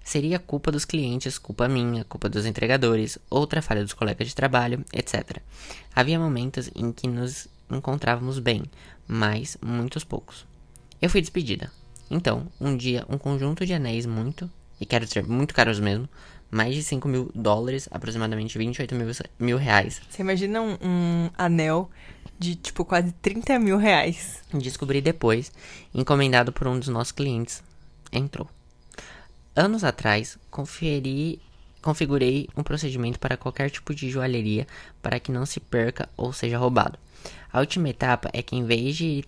[0.02, 4.84] Seria culpa dos clientes, culpa minha, culpa dos entregadores, outra falha dos colegas de trabalho,
[4.92, 5.38] etc.
[5.94, 8.62] Havia momentos em que nos encontrávamos bem,
[9.06, 10.46] mas muitos poucos.
[11.02, 11.72] Eu fui despedida.
[12.10, 14.48] Então, um dia, um conjunto de anéis muito,
[14.80, 16.08] e quero dizer muito caros mesmo,
[16.50, 19.08] mais de 5 mil dólares, aproximadamente 28 mil,
[19.38, 21.90] mil reais, Você imagina um, um anel
[22.38, 24.42] de, tipo, quase 30 mil reais.
[24.52, 25.52] Descobri depois,
[25.94, 27.62] encomendado por um dos nossos clientes,
[28.12, 28.48] entrou.
[29.54, 31.40] Anos atrás, conferi,
[31.80, 34.66] configurei um procedimento para qualquer tipo de joalheria
[35.00, 36.98] para que não se perca ou seja roubado.
[37.50, 39.24] A última etapa é que em vez de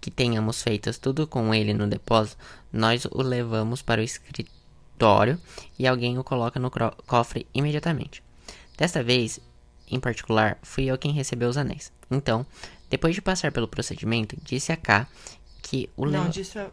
[0.00, 2.36] que tenhamos feito tudo com ele no depósito,
[2.72, 4.53] nós o levamos para o escritório
[5.78, 6.70] e alguém o coloca no
[7.06, 8.22] cofre imediatamente.
[8.76, 9.40] Desta vez,
[9.90, 11.92] em particular, fui eu quem recebeu os anéis.
[12.10, 12.46] Então,
[12.90, 15.06] depois de passar pelo procedimento, disse a K
[15.62, 16.68] que o Não, disso é...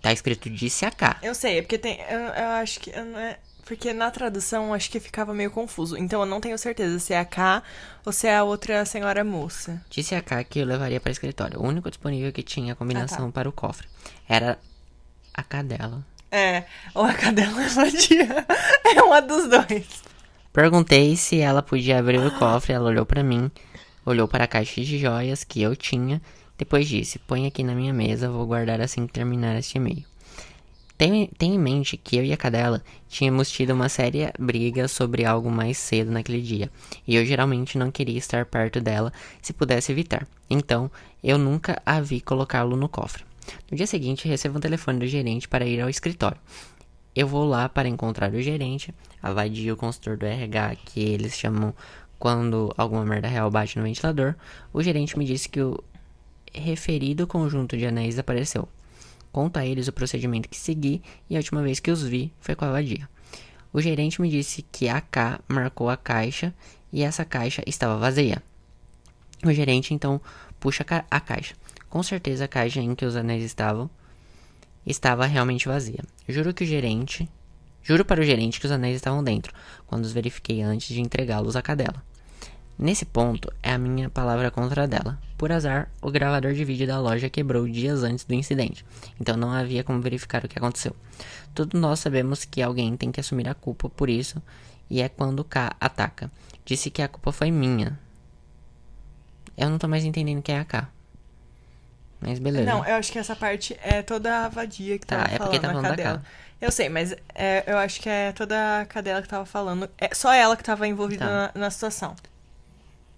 [0.00, 1.18] Tá escrito disse a K.
[1.22, 2.00] Eu sei, é porque tem...
[2.00, 2.90] Eu, eu acho que...
[2.90, 5.96] eu não é- Porque na tradução, eu acho que ficava meio confuso.
[5.96, 7.62] Então, eu não tenho certeza se é a K
[8.04, 9.84] ou se é a outra senhora moça.
[9.90, 11.60] Disse a K que eu levaria para o escritório.
[11.60, 13.88] O único disponível que tinha a combinação para o cofre.
[14.28, 14.58] Era
[15.34, 16.04] a K dela.
[16.30, 16.64] É,
[16.94, 18.46] ou a cadela vadia.
[18.84, 20.02] É uma dos dois.
[20.52, 22.72] Perguntei se ela podia abrir o cofre.
[22.72, 23.50] Ela olhou para mim,
[24.04, 26.20] olhou para a caixa de joias que eu tinha.
[26.58, 30.04] Depois disse: Põe aqui na minha mesa, vou guardar assim que terminar este e-mail.
[30.96, 35.50] Tem em mente que eu e a cadela tínhamos tido uma séria briga sobre algo
[35.50, 36.70] mais cedo naquele dia,
[37.06, 39.12] e eu geralmente não queria estar perto dela
[39.42, 40.26] se pudesse evitar.
[40.48, 40.90] Então,
[41.22, 43.25] eu nunca a vi colocá-lo no cofre.
[43.70, 46.40] No dia seguinte, recebo um telefone do gerente para ir ao escritório.
[47.14, 51.34] Eu vou lá para encontrar o gerente, a Vadia, o consultor do RH, que eles
[51.34, 51.74] chamam
[52.18, 54.34] quando alguma merda real bate no ventilador.
[54.72, 55.82] O gerente me disse que o
[56.52, 58.68] referido conjunto de anéis apareceu.
[59.32, 62.54] Conto a eles o procedimento que segui e a última vez que os vi foi
[62.54, 63.08] com a vadia.
[63.72, 66.54] O gerente me disse que a K marcou a caixa
[66.92, 68.42] e essa caixa estava vazia.
[69.44, 70.20] O gerente então
[70.58, 71.54] puxa a caixa.
[71.96, 73.88] Com certeza a caixa em que os anéis estavam
[74.84, 76.00] estava realmente vazia.
[76.28, 77.26] Juro que o gerente,
[77.82, 79.54] juro para o gerente que os anéis estavam dentro,
[79.86, 82.04] quando os verifiquei antes de entregá-los à cadela.
[82.78, 85.18] Nesse ponto, é a minha palavra contra dela.
[85.38, 88.84] Por azar, o gravador de vídeo da loja quebrou dias antes do incidente,
[89.18, 90.94] então não havia como verificar o que aconteceu.
[91.54, 94.42] Todos nós sabemos que alguém tem que assumir a culpa por isso,
[94.90, 96.30] e é quando K ataca.
[96.62, 97.98] Disse que a culpa foi minha.
[99.56, 100.94] Eu não tô mais entendendo quem é a K.
[102.20, 102.64] Mas beleza.
[102.70, 105.60] Não, eu acho que essa parte é toda a vadia que Tá, tava é porque
[105.60, 106.24] falando, tá a falando da cadela.
[106.60, 109.88] Eu sei, mas é, eu acho que é toda a cadela que tava falando.
[109.98, 111.52] É só ela que tava envolvida Tá.
[111.54, 112.16] na, na situação.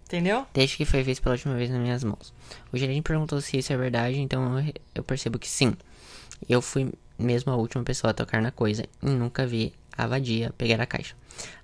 [0.07, 0.47] Entendeu?
[0.55, 2.33] Desde que foi visto pela última vez nas minhas mãos.
[2.73, 5.75] O gerente perguntou se isso é verdade, então eu, eu percebo que sim.
[6.49, 10.53] Eu fui mesmo a última pessoa a tocar na coisa e nunca vi a vadia
[10.57, 11.15] pegar a caixa.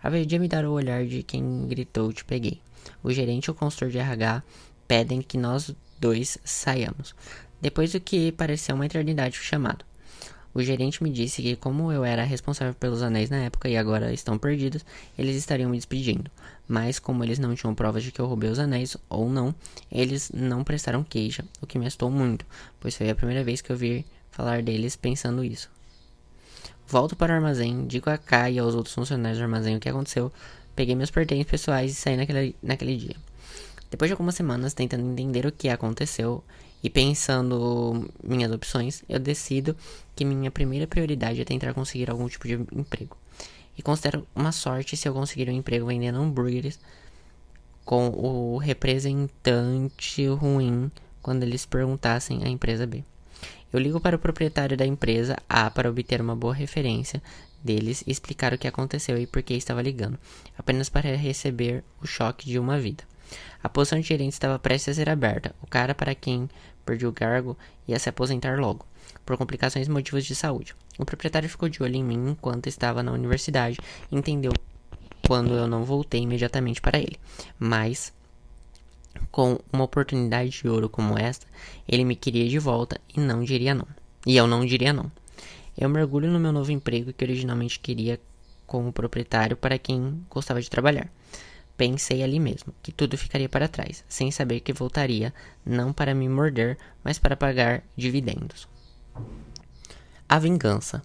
[0.02, 2.60] A vadia me dará o olhar de quem gritou te peguei.
[3.02, 4.42] O gerente e o consultor de RH
[4.86, 5.74] pedem que nós
[6.04, 7.14] dois saiamos.
[7.62, 9.86] Depois do que pareceu uma eternidade fui chamado.
[10.52, 14.12] O gerente me disse que, como eu era responsável pelos anéis na época e agora
[14.12, 14.84] estão perdidos,
[15.18, 16.30] eles estariam me despedindo.
[16.68, 19.54] Mas, como eles não tinham provas de que eu roubei os anéis ou não,
[19.90, 22.44] eles não prestaram queixa, o que me assustou muito,
[22.78, 25.70] pois foi a primeira vez que eu vi falar deles pensando isso.
[26.86, 29.88] Volto para o armazém, digo a K e aos outros funcionários do armazém o que
[29.88, 30.30] aconteceu,
[30.76, 33.16] peguei meus pertences pessoais e saí naquele, naquele dia.
[33.94, 36.42] Depois de algumas semanas tentando entender o que aconteceu
[36.82, 39.76] e pensando minhas opções, eu decido
[40.16, 43.16] que minha primeira prioridade é tentar conseguir algum tipo de emprego.
[43.78, 46.80] E considero uma sorte se eu conseguir um emprego vendendo hambúrgueres
[47.84, 50.90] com o representante ruim
[51.22, 53.04] quando eles perguntassem à empresa B.
[53.72, 57.22] Eu ligo para o proprietário da empresa A para obter uma boa referência
[57.62, 60.18] deles e explicar o que aconteceu e por que estava ligando,
[60.58, 63.04] apenas para receber o choque de uma vida.
[63.62, 65.54] A posição de gerente estava prestes a ser aberta.
[65.62, 66.48] O cara para quem
[66.84, 67.56] perdi o cargo
[67.88, 68.86] ia se aposentar logo,
[69.24, 70.74] por complicações e motivos de saúde.
[70.98, 73.78] O proprietário ficou de olho em mim enquanto estava na universidade
[74.10, 74.52] e entendeu
[75.26, 77.18] quando eu não voltei imediatamente para ele.
[77.58, 78.12] Mas,
[79.30, 81.46] com uma oportunidade de ouro como esta,
[81.88, 83.88] ele me queria de volta e não diria não.
[84.26, 85.10] E eu não diria não.
[85.76, 88.20] Eu mergulho no meu novo emprego que originalmente queria
[88.66, 91.10] como proprietário para quem gostava de trabalhar.
[91.76, 95.34] Pensei ali mesmo que tudo ficaria para trás, sem saber que voltaria,
[95.66, 98.68] não para me morder, mas para pagar dividendos.
[100.28, 101.02] A vingança.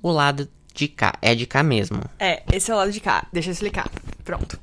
[0.00, 2.02] O lado de cá é de cá mesmo.
[2.18, 3.26] É, esse é o lado de cá.
[3.32, 3.90] Deixa eu explicar.
[4.24, 4.58] Pronto.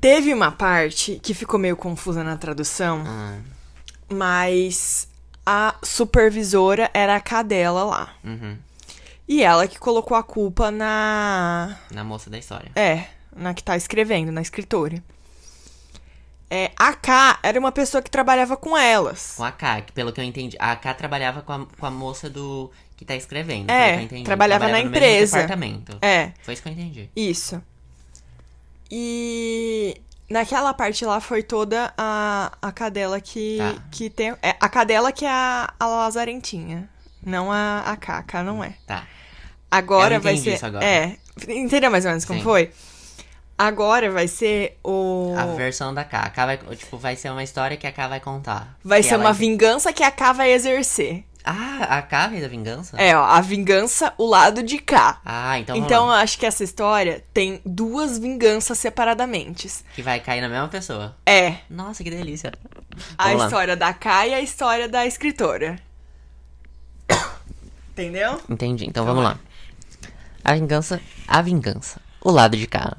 [0.00, 3.38] Teve uma parte que ficou meio confusa na tradução, Ah,
[4.08, 5.08] mas
[5.46, 8.14] a supervisora era a cadela lá.
[8.24, 8.56] uhum.
[9.28, 11.76] E ela que colocou a culpa na.
[11.92, 12.72] Na moça da história.
[12.74, 13.04] É,
[13.34, 15.02] na que tá escrevendo, na escritora.
[16.52, 19.34] É, a K era uma pessoa que trabalhava com elas.
[19.36, 21.90] Com a K, que pelo que eu entendi, a K trabalhava com a, com a
[21.90, 23.70] moça do que tá escrevendo.
[23.70, 24.24] É, entendi.
[24.24, 25.36] trabalhava na empresa.
[25.38, 25.96] departamento.
[26.02, 27.08] É, Foi isso que eu entendi.
[27.14, 27.62] isso.
[28.90, 33.82] E naquela parte lá foi toda a, a cadela que, Tá.
[33.90, 34.30] que tem.
[34.42, 36.88] É, a cadela que é a, a Lazarentinha.
[37.24, 38.74] Não a, a K, a K não é.
[38.86, 39.06] Tá.
[39.70, 40.54] Agora vai ser.
[40.54, 40.84] isso agora.
[40.84, 41.16] É.
[41.48, 42.44] Entendeu mais ou menos como Sim.
[42.44, 42.72] foi?
[43.62, 45.34] Agora vai ser o.
[45.36, 46.18] A versão da K.
[46.18, 48.74] A K vai, tipo, vai ser uma história que a K vai contar.
[48.82, 51.24] Vai ser uma vingança que a K vai exercer.
[51.44, 52.96] Ah, a K veio da vingança?
[52.96, 55.20] É, ó, a vingança, o lado de cá.
[55.26, 56.20] Ah, então Então, eu lá.
[56.22, 59.68] acho que essa história tem duas vinganças separadamente.
[59.94, 61.14] Que vai cair na mesma pessoa.
[61.26, 62.52] É, Nossa, que delícia.
[63.18, 63.44] a Vamos lá.
[63.46, 65.76] história da K e a história da escritora.
[67.92, 68.40] Entendeu?
[68.48, 69.38] Entendi, então vamos lá.
[70.42, 70.98] A vingança,
[71.28, 72.00] a vingança.
[72.22, 72.96] O lado de cá.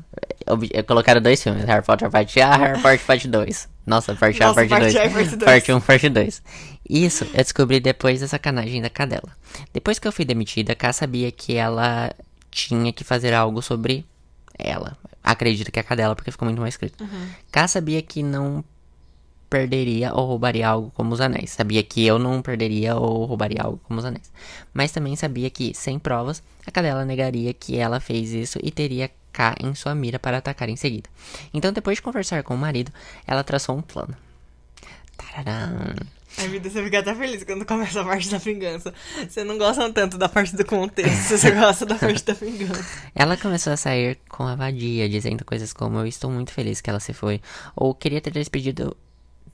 [0.86, 3.70] Colocaram dois filmes, Harry Potter parte A, Harry Potter parte 2.
[3.86, 4.96] Nossa, parte A, parte parte 2.
[4.96, 5.38] A e parte.
[5.38, 6.44] Parte 1, parte 2.
[6.90, 9.32] Isso eu descobri depois da sacanagem da cadela.
[9.74, 12.12] Depois que eu fui demitida, K sabia que ela
[12.50, 14.06] tinha que fazer algo sobre
[14.58, 14.98] ela.
[15.24, 17.04] Acredito que é a cadela, porque ficou muito mais escrito.
[17.04, 17.28] Uhum.
[17.52, 18.64] K sabia que não
[19.50, 21.52] perderia ou roubaria algo como os anéis.
[21.52, 24.32] Sabia que eu não perderia ou roubaria algo como os anéis.
[24.74, 29.12] Mas também sabia que, sem provas, a cadela negaria que ela fez isso e teria
[29.32, 31.10] K em sua mira para atacar em seguida.
[31.54, 32.92] Então, depois de conversar com o marido,
[33.26, 34.16] ela traçou um plano.
[35.18, 35.96] Tararam.
[36.38, 38.94] A vida você fica até feliz quando começa a parte da vingança.
[39.28, 42.86] Você não gosta tanto da parte do contexto, você gosta da parte da vingança.
[43.14, 46.90] Ela começou a sair com a vadia, dizendo coisas como eu estou muito feliz que
[46.90, 47.42] ela se foi,
[47.76, 48.96] ou queria ter despedido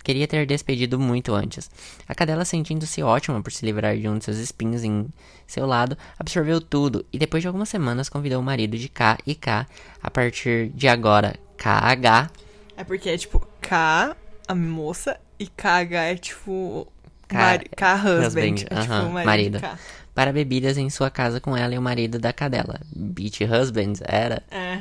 [0.04, 1.70] queria ter despedido muito antes.
[2.08, 5.08] A cadela, sentindo-se ótima por se livrar de um de seus espinhos em
[5.46, 9.36] seu lado, absorveu tudo e depois de algumas semanas convidou o marido de K e
[9.36, 9.66] K
[10.02, 12.30] a partir de agora KH.
[12.76, 14.16] É porque é tipo K,
[14.48, 16.88] a moça, e KH é tipo.
[17.28, 18.26] K- mari- K husband.
[18.28, 19.60] husband, É tipo o marido.
[19.60, 19.80] marido.
[20.16, 22.80] Para bebidas em sua casa com ela e o marido da cadela.
[22.96, 24.42] Beach Husbands era.
[24.50, 24.80] É.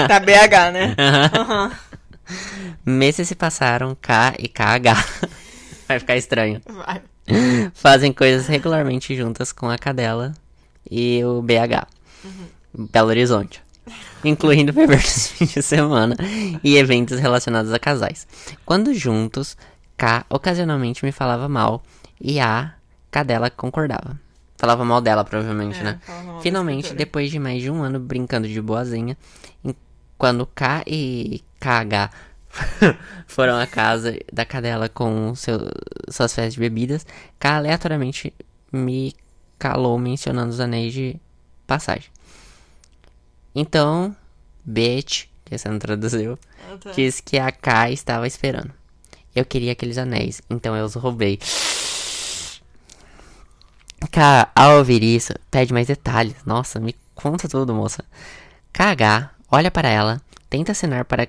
[0.00, 0.94] É tá BH, né?
[1.34, 1.72] Aham.
[2.84, 5.28] Meses se passaram, K e KH.
[5.88, 6.60] Vai ficar estranho.
[6.66, 7.02] Vai.
[7.74, 10.34] Fazem coisas regularmente juntas com a cadela
[10.90, 11.86] e o BH.
[12.74, 13.62] Belo Horizonte.
[14.24, 16.16] Incluindo beber nos fins de semana
[16.62, 18.26] e eventos relacionados a casais.
[18.64, 19.56] Quando juntos,
[19.96, 21.82] K ocasionalmente me falava mal
[22.20, 22.74] e a
[23.10, 24.18] cadela concordava.
[24.56, 26.00] Falava mal dela, provavelmente, É, né?
[26.40, 29.18] Finalmente, depois de mais de um ano brincando de boazinha,
[30.16, 32.10] quando K e KH
[33.28, 35.58] foram à casa da cadela com seu,
[36.10, 37.06] suas festas de bebidas,
[37.38, 38.34] K aleatoriamente
[38.72, 39.14] me
[39.58, 41.16] calou mencionando os anéis de
[41.66, 42.10] passagem.
[43.54, 44.14] Então,
[44.64, 46.38] bitch, que você não traduziu,
[46.68, 46.90] Ah, tá.
[46.90, 48.72] disse que a K estava esperando.
[49.34, 51.38] Eu queria aqueles anéis, então eu os roubei.
[54.10, 56.36] K, ao ouvir isso, pede mais detalhes.
[56.44, 58.04] Nossa, me conta tudo, moça.
[58.72, 61.28] KH olha para ela, tenta acenar para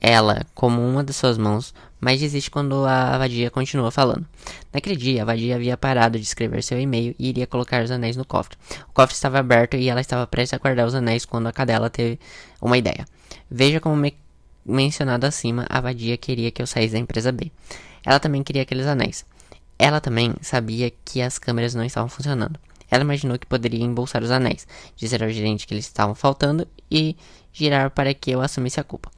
[0.00, 4.26] ela como uma de suas mãos, mas desiste quando a vadia continua falando.
[4.72, 8.16] Naquele dia, a vadia havia parado de escrever seu e-mail e iria colocar os anéis
[8.16, 8.56] no cofre.
[8.88, 11.90] O cofre estava aberto e ela estava prestes a guardar os anéis quando a cadela
[11.90, 12.18] teve
[12.62, 13.04] uma ideia.
[13.50, 14.16] Veja como me-
[14.64, 17.52] mencionado acima, a vadia queria que eu saísse da empresa B.
[18.04, 19.26] Ela também queria aqueles anéis.
[19.78, 22.58] Ela também sabia que as câmeras não estavam funcionando.
[22.90, 27.16] Ela imaginou que poderia embolsar os anéis, dizer ao gerente que eles estavam faltando e
[27.52, 29.10] girar para que eu assumisse a culpa.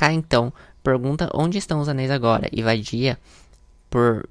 [0.00, 0.50] K então
[0.82, 3.18] pergunta onde estão os anéis agora e Vadia,
[3.90, 4.26] por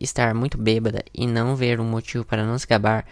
[0.00, 3.04] estar muito bêbada e não ver um motivo para não se gabar,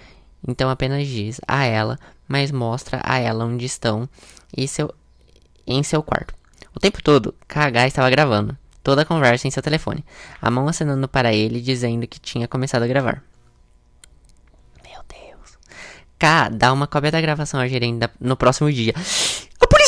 [0.46, 4.08] então apenas diz a ela, mas mostra a ela onde estão
[4.56, 4.94] e seu,
[5.66, 6.32] em seu quarto.
[6.76, 10.04] O tempo todo, KH estava gravando toda a conversa em seu telefone,
[10.40, 13.20] a mão acenando para ele dizendo que tinha começado a gravar.
[14.84, 15.58] Meu Deus.
[16.16, 18.94] K dá uma cópia da gravação ao gerente no próximo dia.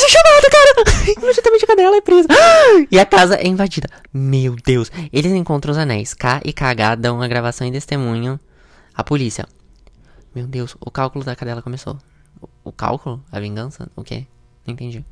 [0.03, 1.15] É chamada, cara!
[1.17, 2.27] Imediatamente a cadela é presa.
[2.91, 3.87] E a casa é invadida.
[4.13, 4.91] Meu Deus.
[5.13, 6.13] Eles encontram os anéis.
[6.13, 8.37] K e KH dão a gravação e testemunham
[8.93, 9.47] a polícia.
[10.35, 11.97] Meu Deus, o cálculo da cadela começou.
[12.41, 13.23] O, o cálculo?
[13.31, 13.89] A vingança?
[13.95, 14.27] O quê?
[14.65, 15.05] Não entendi.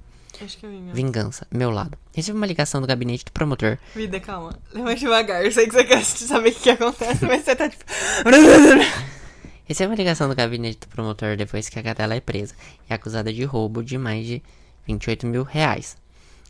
[0.43, 0.93] Acho que é minha.
[0.93, 1.97] Vingança, meu lado.
[2.13, 3.77] Recebi uma ligação do gabinete do promotor.
[3.95, 4.59] Vida, calma.
[4.73, 5.45] Leva devagar.
[5.45, 7.85] Eu sei que você quer saber o que, que acontece, mas você tá tipo.
[9.63, 12.55] Recebi uma ligação do gabinete do promotor depois que a cadela é presa
[12.89, 14.43] e acusada de roubo de mais de
[14.87, 15.97] 28 mil reais.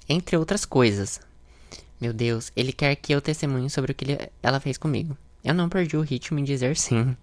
[0.08, 1.20] Entre outras coisas.
[2.00, 5.16] Meu Deus, ele quer que eu testemunhe sobre o que ele- ela fez comigo.
[5.44, 7.16] Eu não perdi o ritmo em dizer sim.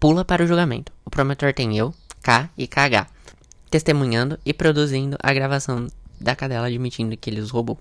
[0.00, 0.92] Pula para o julgamento.
[1.04, 3.06] O promotor tem eu, K e KH,
[3.70, 5.86] testemunhando e produzindo a gravação
[6.20, 7.78] da cadela admitindo que ele os roubou.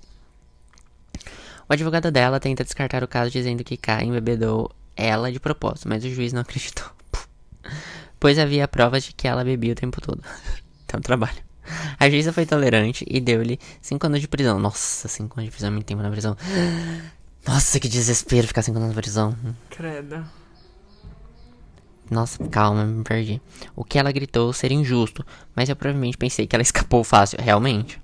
[1.69, 6.03] O advogado dela tenta descartar o caso dizendo que K embebedou ela de propósito, mas
[6.03, 6.85] o juiz não acreditou.
[8.19, 10.21] Pois havia provas de que ela bebia o tempo todo.
[10.85, 11.37] Então, trabalho.
[11.99, 14.59] A juíza foi tolerante e deu-lhe 5 anos de prisão.
[14.59, 16.35] Nossa, 5 anos de prisão é muito tempo na prisão.
[17.45, 19.35] Nossa, que desespero ficar 5 anos na prisão.
[19.69, 20.25] Credo.
[22.09, 23.41] Nossa, calma, me perdi.
[23.75, 28.01] O que ela gritou ser injusto, mas eu provavelmente pensei que ela escapou fácil, realmente.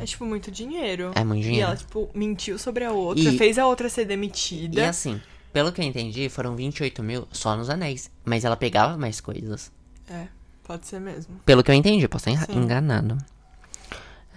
[0.00, 1.12] É tipo muito dinheiro.
[1.14, 1.66] É muito E dinheiro.
[1.68, 4.88] ela, tipo, mentiu sobre a outra, E- fez a outra ser E demitida.
[4.88, 5.20] assim,
[5.52, 8.10] pelo que eu entendi, foram 28 mil só nos anéis.
[8.24, 9.70] Mas ela pegava mais coisas.
[10.10, 10.26] É,
[10.68, 11.40] pode ser mesmo.
[11.46, 13.16] Pelo que eu entendi, posso estar enganado.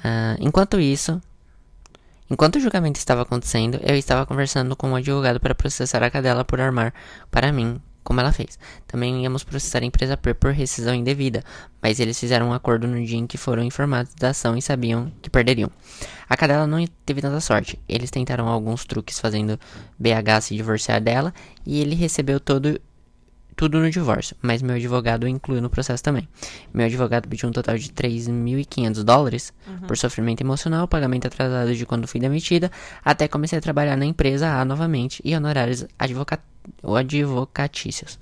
[0.01, 1.21] Ah, enquanto isso,
[2.29, 6.45] enquanto o julgamento estava acontecendo, eu estava conversando com um advogado para processar a cadela
[6.45, 6.93] por armar
[7.29, 8.57] para mim, como ela fez.
[8.87, 11.43] Também íamos processar a empresa P por rescisão indevida,
[11.81, 15.11] mas eles fizeram um acordo no dia em que foram informados da ação e sabiam
[15.21, 15.69] que perderiam.
[16.29, 17.77] A cadela não teve tanta sorte.
[17.89, 19.59] Eles tentaram alguns truques fazendo
[19.99, 21.33] BH se divorciar dela
[21.65, 22.79] e ele recebeu todo
[23.55, 26.27] tudo no divórcio, mas meu advogado incluiu no processo também.
[26.73, 29.53] Meu advogado pediu um total de 3.500 dólares
[29.87, 32.71] por sofrimento emocional, pagamento atrasado de quando fui demitida,
[33.03, 36.39] até comecei a trabalhar na empresa A novamente e honorários advoca
[36.83, 38.17] advocatícios.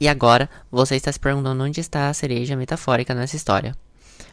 [0.00, 3.76] E agora, você está se perguntando onde está a cereja metafórica nessa história.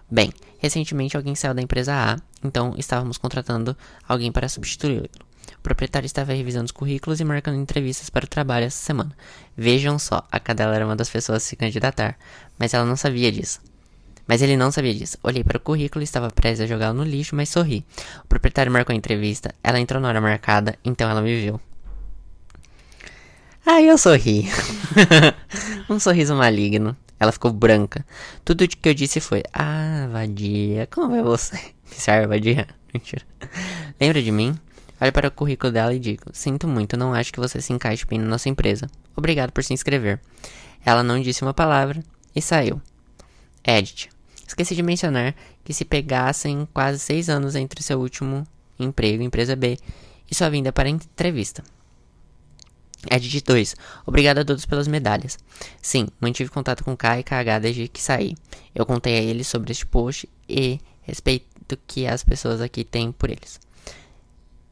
[0.10, 5.08] Bem, recentemente alguém saiu da empresa A, então estávamos contratando alguém para substituí-lo.
[5.58, 9.12] O proprietário estava revisando os currículos e marcando entrevistas para o trabalho essa semana.
[9.56, 12.18] Vejam só, a cadela era uma das pessoas a se candidatar,
[12.58, 13.60] mas ela não sabia disso.
[14.28, 15.18] Mas ele não sabia disso.
[15.24, 17.84] Olhei para o currículo e estava prestes a jogá-lo no lixo, mas sorri.
[18.24, 21.60] O proprietário marcou a entrevista, ela entrou na hora marcada, então ela me viu.
[23.66, 24.48] Aí eu sorri.
[25.90, 26.96] um sorriso maligno.
[27.20, 28.06] Ela ficou branca.
[28.46, 31.60] Tudo que eu disse foi: Ah, vadia, como é você?
[31.86, 32.68] Serve, vadia?
[32.94, 33.24] Mentira.
[34.00, 34.58] Lembra de mim?
[35.02, 38.06] Olho para o currículo dela e digo: Sinto muito, não acho que você se encaixe
[38.06, 38.88] bem na nossa empresa.
[39.16, 40.20] Obrigado por se inscrever.
[40.86, 42.04] Ela não disse uma palavra
[42.36, 42.82] e saiu.
[43.64, 44.10] Edit.
[44.48, 48.48] Esqueci de mencionar que se pegassem quase seis anos entre seu último
[48.80, 49.78] emprego, empresa B,
[50.30, 51.64] e sua vinda para a entrevista.
[53.10, 53.76] Edit 2.
[54.06, 55.38] Obrigado a todos pelas medalhas.
[55.82, 58.36] Sim, mantive contato com K e KH desde que saí.
[58.76, 63.30] Eu contei a eles sobre este post e respeito que as pessoas aqui têm por
[63.30, 63.60] eles.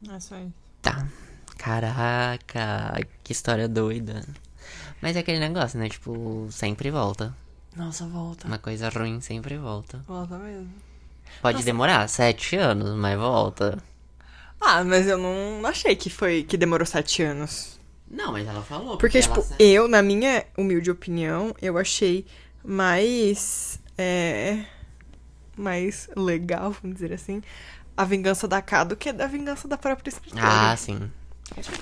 [0.08, 0.52] É só isso.
[0.82, 1.06] Tá.
[1.56, 4.24] Caraca, que história doida.
[5.00, 5.88] Mas é aquele negócio, né?
[5.88, 7.34] Tipo, sempre volta.
[7.76, 8.46] Nossa, volta.
[8.46, 9.98] Uma coisa ruim sempre volta.
[10.06, 10.68] Volta mesmo.
[11.42, 13.78] Pode demorar sete anos, mas volta.
[14.60, 17.78] Ah, mas eu não achei que foi que demorou sete anos.
[18.10, 18.96] Não, mas ela falou.
[18.98, 22.26] Porque, ela tipo, sa- eu, na minha humilde opinião, eu achei
[22.64, 23.78] mais.
[23.96, 24.64] É.
[25.56, 27.42] Mais legal, vamos dizer assim,
[27.98, 30.42] a vingança da K do que a vingança da própria escritora.
[30.46, 31.10] Ah, sim.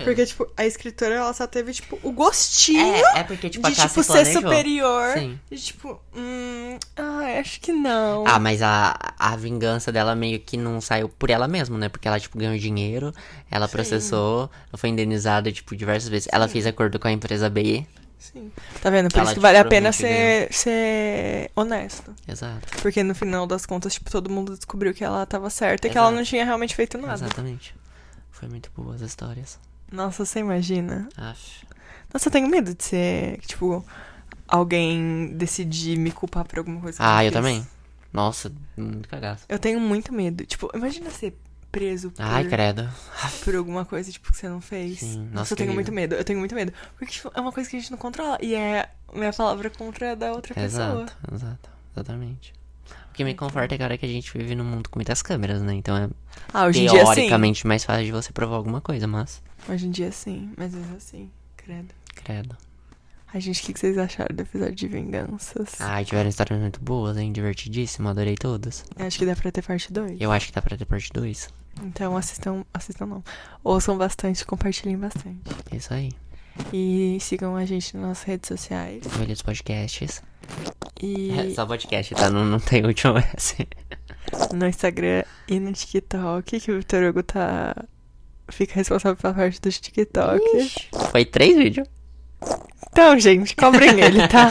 [0.05, 3.75] Porque, tipo, a escritora, ela só teve, tipo, o gostinho É, é porque, tipo, de,
[3.75, 4.43] tipo, ser planejou.
[4.43, 5.19] superior.
[5.19, 5.41] Sim.
[5.51, 8.25] E, tipo, hum, ah, acho que não.
[8.27, 11.89] Ah, mas a, a vingança dela meio que não saiu por ela mesma, né?
[11.89, 13.13] Porque ela, tipo, ganhou dinheiro,
[13.51, 16.29] ela processou, ela foi indenizada, tipo, diversas vezes.
[16.33, 17.85] Ela fez acordo com a empresa B.
[18.19, 18.51] Sim.
[18.83, 19.09] Tá vendo?
[19.09, 22.15] Por Ela, isso que vale a pena ser, ser honesto.
[22.27, 22.67] Exato.
[22.83, 25.97] Porque no final das contas, tipo, todo mundo descobriu que ela tava certa e que
[25.99, 26.17] ela Exato.
[26.19, 27.15] não tinha realmente feito nada.
[27.15, 27.75] Exatamente.
[28.31, 29.59] Foi muito boa as histórias.
[29.93, 31.09] Nossa, você imagina?
[31.17, 31.65] Acho.
[32.13, 33.85] Nossa, eu tenho medo de ser, tipo,
[34.49, 37.37] alguém decidir me culpar por alguma coisa que Ah, eu fiz.
[37.37, 37.67] também.
[38.13, 39.45] Nossa, muito cagaço.
[39.49, 40.45] Eu tenho muito medo.
[40.47, 41.37] Tipo, imagina ser
[41.77, 42.89] preso por, Ai, credo.
[43.45, 45.01] por alguma coisa, tipo, que você não fez.
[45.01, 46.15] Sim, Nossa, nossa, eu tenho muito medo.
[46.15, 46.73] Eu tenho muito medo.
[46.99, 48.39] Porque, tipo, é uma coisa que a gente não controla.
[48.41, 51.03] E é minha palavra contra a da outra pessoa.
[51.03, 51.71] Exato, exato.
[51.95, 52.55] Exatamente.
[53.11, 55.21] O que me conforta é que agora que a gente vive num mundo com muitas
[55.23, 55.75] câmeras, né?
[55.75, 56.09] Então é
[56.53, 59.43] Ah, hoje em dia teoricamente mais fácil de você provar alguma coisa, mas.
[59.69, 61.95] Hoje em dia sim, mas mesmo assim, credo.
[62.15, 62.57] Credo.
[63.33, 65.81] Ai, gente, o que que vocês acharam do episódio de vinganças?
[65.81, 67.33] Ai, tiveram histórias muito boas, hein?
[67.33, 68.85] Divertidíssimo, adorei todas.
[68.97, 70.21] Acho que dá pra ter parte 2.
[70.21, 71.49] Eu acho que dá pra ter parte 2.
[71.83, 73.25] Então assistam, assistam não.
[73.63, 75.41] Ouçam bastante, compartilhem bastante.
[75.71, 76.11] É isso aí.
[76.73, 79.03] E sigam a gente nas nossas redes sociais.
[79.07, 80.23] Velhos podcasts.
[81.03, 82.31] E É, só podcast, tá?
[82.31, 83.57] Não, não tem último S.
[84.53, 87.75] no Instagram e no TikTok, que o Vitor Hugo tá.
[88.49, 90.41] Fica responsável pela parte do TikTok.
[91.11, 91.89] Foi três vídeos?
[92.91, 94.51] Então, gente, cobrem ele, tá?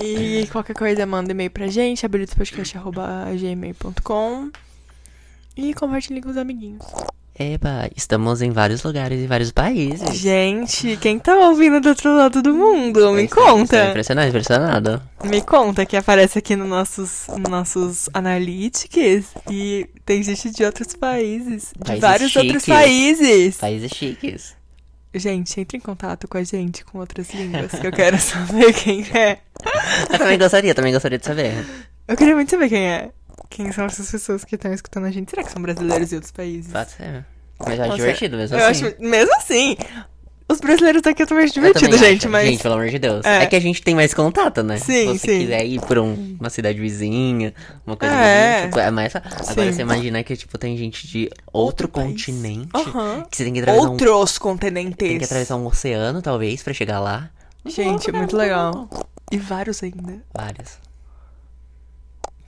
[0.00, 4.50] E qualquer coisa, manda e-mail pra gente, habilitospodcast.gmail.com
[5.56, 6.84] E compartilhem com os amiguinhos.
[7.38, 10.16] Eba, estamos em vários lugares e vários países.
[10.18, 13.10] Gente, quem tá ouvindo do outro lado do mundo?
[13.12, 13.86] Me Estou- estou conta.
[13.90, 15.02] Impressionado, impressionado.
[15.24, 20.94] Me conta que aparece aqui nos nossos, nos nossos analytics e tem gente de outros
[20.94, 22.66] países, de Países vários outros chiques.
[22.74, 23.56] países.
[23.56, 24.54] Países chiques.
[25.14, 29.04] Gente, entre em contato com a gente com outras línguas, que eu quero saber quem
[29.14, 29.38] é.
[30.12, 31.52] Eu também gostaria, também gostaria de saber.
[32.08, 33.10] Eu queria muito saber quem é.
[33.50, 35.30] Quem são essas pessoas que estão escutando a gente?
[35.30, 36.72] Será que são brasileiros de outros países?
[36.72, 37.24] Pode ser.
[37.58, 38.86] Mas eu acho Nossa, divertido mesmo eu assim.
[38.86, 39.76] acho, mesmo assim,
[40.48, 42.28] os brasileiros daqui eu também acho divertido, gente, acho.
[42.30, 42.46] mas.
[42.48, 43.24] Gente, pelo amor de Deus.
[43.24, 43.44] É.
[43.44, 44.78] É, que a gente tem mais contato, né?
[44.78, 45.38] Sim, Se você sim.
[45.40, 47.54] quiser ir por um- uma cidade vizinha,
[47.86, 48.56] uma coisa É.
[48.58, 49.14] assim, tipo, é mais.
[49.14, 52.68] Agora você imagina que, tipo, tem gente de outro, Outro continente.
[53.30, 54.96] Que você tem que atravessar um, Outros continentes.
[54.96, 57.30] tem que atravessar um oceano, talvez, pra chegar lá.
[57.64, 58.88] Gente, é muito legal.
[59.30, 60.20] E vários ainda.
[60.34, 60.81] Vários.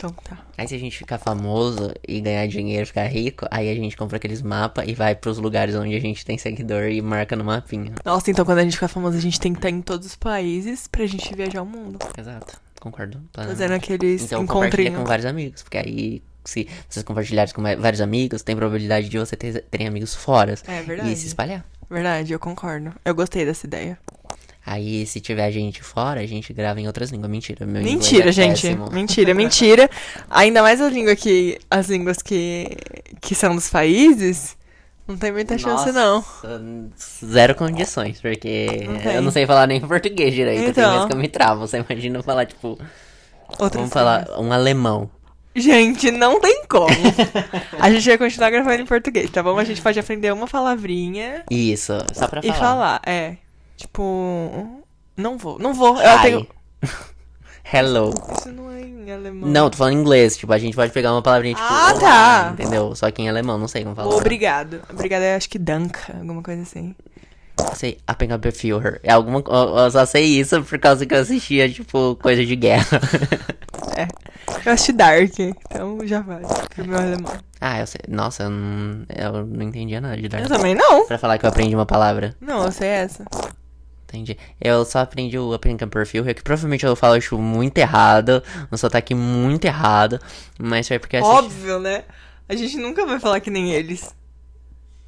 [0.05, 0.38] Então tá.
[0.59, 4.16] Aí se a gente ficar famoso e ganhar dinheiro, ficar rico, aí a gente compra
[4.18, 7.92] aqueles mapas e vai pros lugares onde a gente tem seguidor e marca no mapinha.
[8.05, 10.16] Nossa, então quando a gente ficar famoso, a gente tem que estar em todos os
[10.16, 11.98] países pra gente viajar o mundo.
[12.18, 12.61] Exato.
[12.80, 13.18] Concordo.
[13.32, 13.57] plenamente.
[13.59, 14.98] Fazendo aqueles Então encontrinhos.
[14.98, 19.34] com vários amigos, porque aí se vocês compartilharem com vários amigos, tem probabilidade de você
[19.34, 21.11] ter, terem amigos fora É verdade.
[21.11, 21.64] e se espalhar.
[21.88, 22.92] Verdade, eu concordo.
[23.05, 23.98] Eu gostei dessa ideia.
[24.66, 27.30] Aí, se tiver gente fora, a gente grava em outras línguas.
[27.30, 28.62] Mentira, meu Mentira, é gente.
[28.62, 28.90] péssimo.
[28.90, 29.90] Mentira, mentira.
[30.30, 31.58] Ainda mais a língua que.
[31.70, 32.76] As línguas que.
[33.20, 34.56] que são dos países.
[35.06, 36.16] Não tem muita chance, não.
[36.16, 36.62] Nossa,
[37.26, 39.14] Zero condições, porque Não tem.
[39.16, 40.60] eu não sei falar nem português direito.
[40.60, 40.92] Tem Então.
[40.92, 41.60] vezes que eu me travo.
[41.66, 42.78] Você imagina falar, tipo,
[43.58, 45.10] Outras vamos falar um alemão.
[45.54, 46.88] Gente, não tem como.
[47.78, 49.58] a gente vai continuar gravando em português, tá bom?
[49.58, 52.58] A gente pode aprender uma palavrinha Isso, só pra e falar.
[52.58, 53.00] falar.
[53.06, 53.36] É.
[53.77, 54.85] Tipo.
[55.16, 55.59] Não vou.
[55.59, 56.01] Não vou.
[56.01, 56.22] Eu Hi.
[56.22, 56.47] tenho.
[57.72, 58.12] Hello.
[58.39, 59.49] Isso não é em alemão.
[59.49, 60.37] Não, tô falando em inglês.
[60.37, 61.66] Tipo, a gente pode pegar uma palavrinha tipo.
[61.68, 62.51] Ah, tá.
[62.53, 62.95] Entendeu?
[62.95, 64.14] Só que em alemão, não sei como falar.
[64.14, 64.81] Obrigado.
[64.91, 66.95] Obrigado é acho que danke, alguma coisa assim.
[67.75, 69.01] Sei, Appengabeführer.
[69.03, 69.43] É alguma.
[69.47, 73.01] Eu eu só sei isso por causa que eu assistia, tipo, coisa de guerra.
[73.97, 74.09] É.
[74.66, 76.43] Eu assisti Dark, então já vai.
[76.75, 77.33] Pro meu alemão.
[77.61, 78.01] ah, eu sei.
[78.09, 80.49] Nossa, eu não, eu não entendia nada de Eu Dark.
[80.49, 81.07] também não.
[81.07, 82.35] Pra falar que eu aprendi uma palavra.
[82.41, 83.25] Não, eu sei essa.
[84.14, 84.38] Entendi.
[84.60, 88.42] Eu só aprendi o Appengabeführer, que provavelmente eu falo, tipo, muito errado.
[88.70, 90.20] Um sotaque muito errado.
[90.58, 91.34] Mas foi porque assisti.
[91.36, 92.04] Óbvio, né?
[92.48, 94.14] A gente nunca vai falar que nem eles.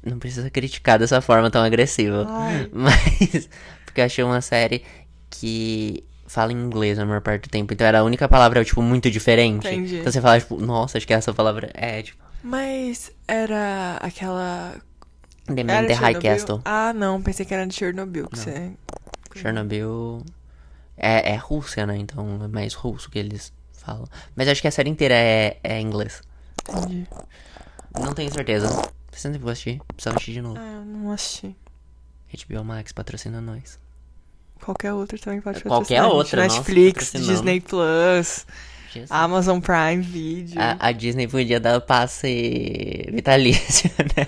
[0.05, 2.25] Não precisa criticar dessa forma tão agressiva.
[2.29, 2.69] Ai.
[2.73, 3.49] Mas.
[3.85, 4.83] Porque eu achei uma série
[5.29, 7.73] que fala em inglês a maior parte do tempo.
[7.73, 9.67] Então era a única palavra, tipo, muito diferente.
[9.67, 9.99] Entendi.
[9.99, 12.21] Então você fala, tipo, nossa, acho que essa palavra é, tipo.
[12.43, 14.75] Mas era aquela.
[15.55, 16.19] The Man in the High?
[16.19, 16.61] Castle.
[16.65, 18.27] Ah, não, pensei que era de Chernobyl.
[18.27, 18.71] Que você...
[19.35, 20.23] Chernobyl.
[20.97, 21.97] É, é Rússia, né?
[21.97, 24.07] Então é mais russo que eles falam.
[24.35, 26.21] Mas acho que a série inteira é, é inglês.
[26.67, 27.07] Entendi.
[27.99, 28.67] Não tenho certeza.
[29.11, 29.81] Você vou assistir.
[29.95, 30.59] Precisa assistir de novo.
[30.59, 31.55] Ah, eu não assisti.
[32.33, 33.79] HBO Max patrocina nós.
[34.61, 37.11] Qualquer outra também pode Qualquer patrocinar outra, Netflix.
[37.13, 38.45] Disney Plus,
[39.01, 39.11] Jesus.
[39.11, 40.61] Amazon Prime Video.
[40.61, 44.27] A, a Disney podia dar passe vitalício, né?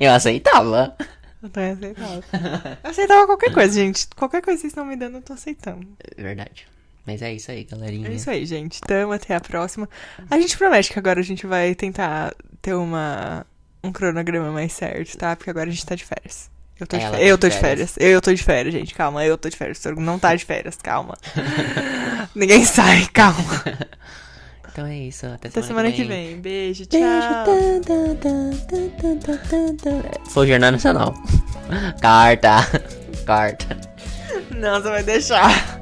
[0.00, 0.96] Eu aceitava.
[1.42, 2.78] Eu tô aceitava.
[2.82, 4.06] Eu aceitava qualquer coisa, gente.
[4.16, 5.86] Qualquer coisa que vocês estão me dando, eu tô aceitando.
[6.16, 6.66] Verdade.
[7.06, 8.08] Mas é isso aí, galerinha.
[8.08, 8.80] É isso aí, gente.
[8.80, 9.88] Tamo, até a próxima.
[10.30, 13.46] A gente promete que agora a gente vai tentar ter uma,
[13.82, 15.36] um cronograma mais certo, tá?
[15.36, 16.50] Porque agora a gente tá de férias.
[16.80, 17.20] Eu tô de férias.
[17.20, 17.94] tá Eu tô de férias.
[17.98, 18.94] Eu tô de férias, gente.
[18.94, 19.84] Calma, eu tô de férias.
[19.84, 21.16] O não tá de férias, calma.
[22.34, 23.64] Ninguém sai, calma.
[24.74, 25.24] Então é isso.
[25.26, 26.40] Até, Até semana que vem.
[26.40, 26.98] Beijo, tchau.
[30.30, 31.14] Foi o Jornal Nacional.
[32.02, 32.56] Carta.
[33.24, 33.78] Carta.
[34.50, 35.78] Não, você vai deixar.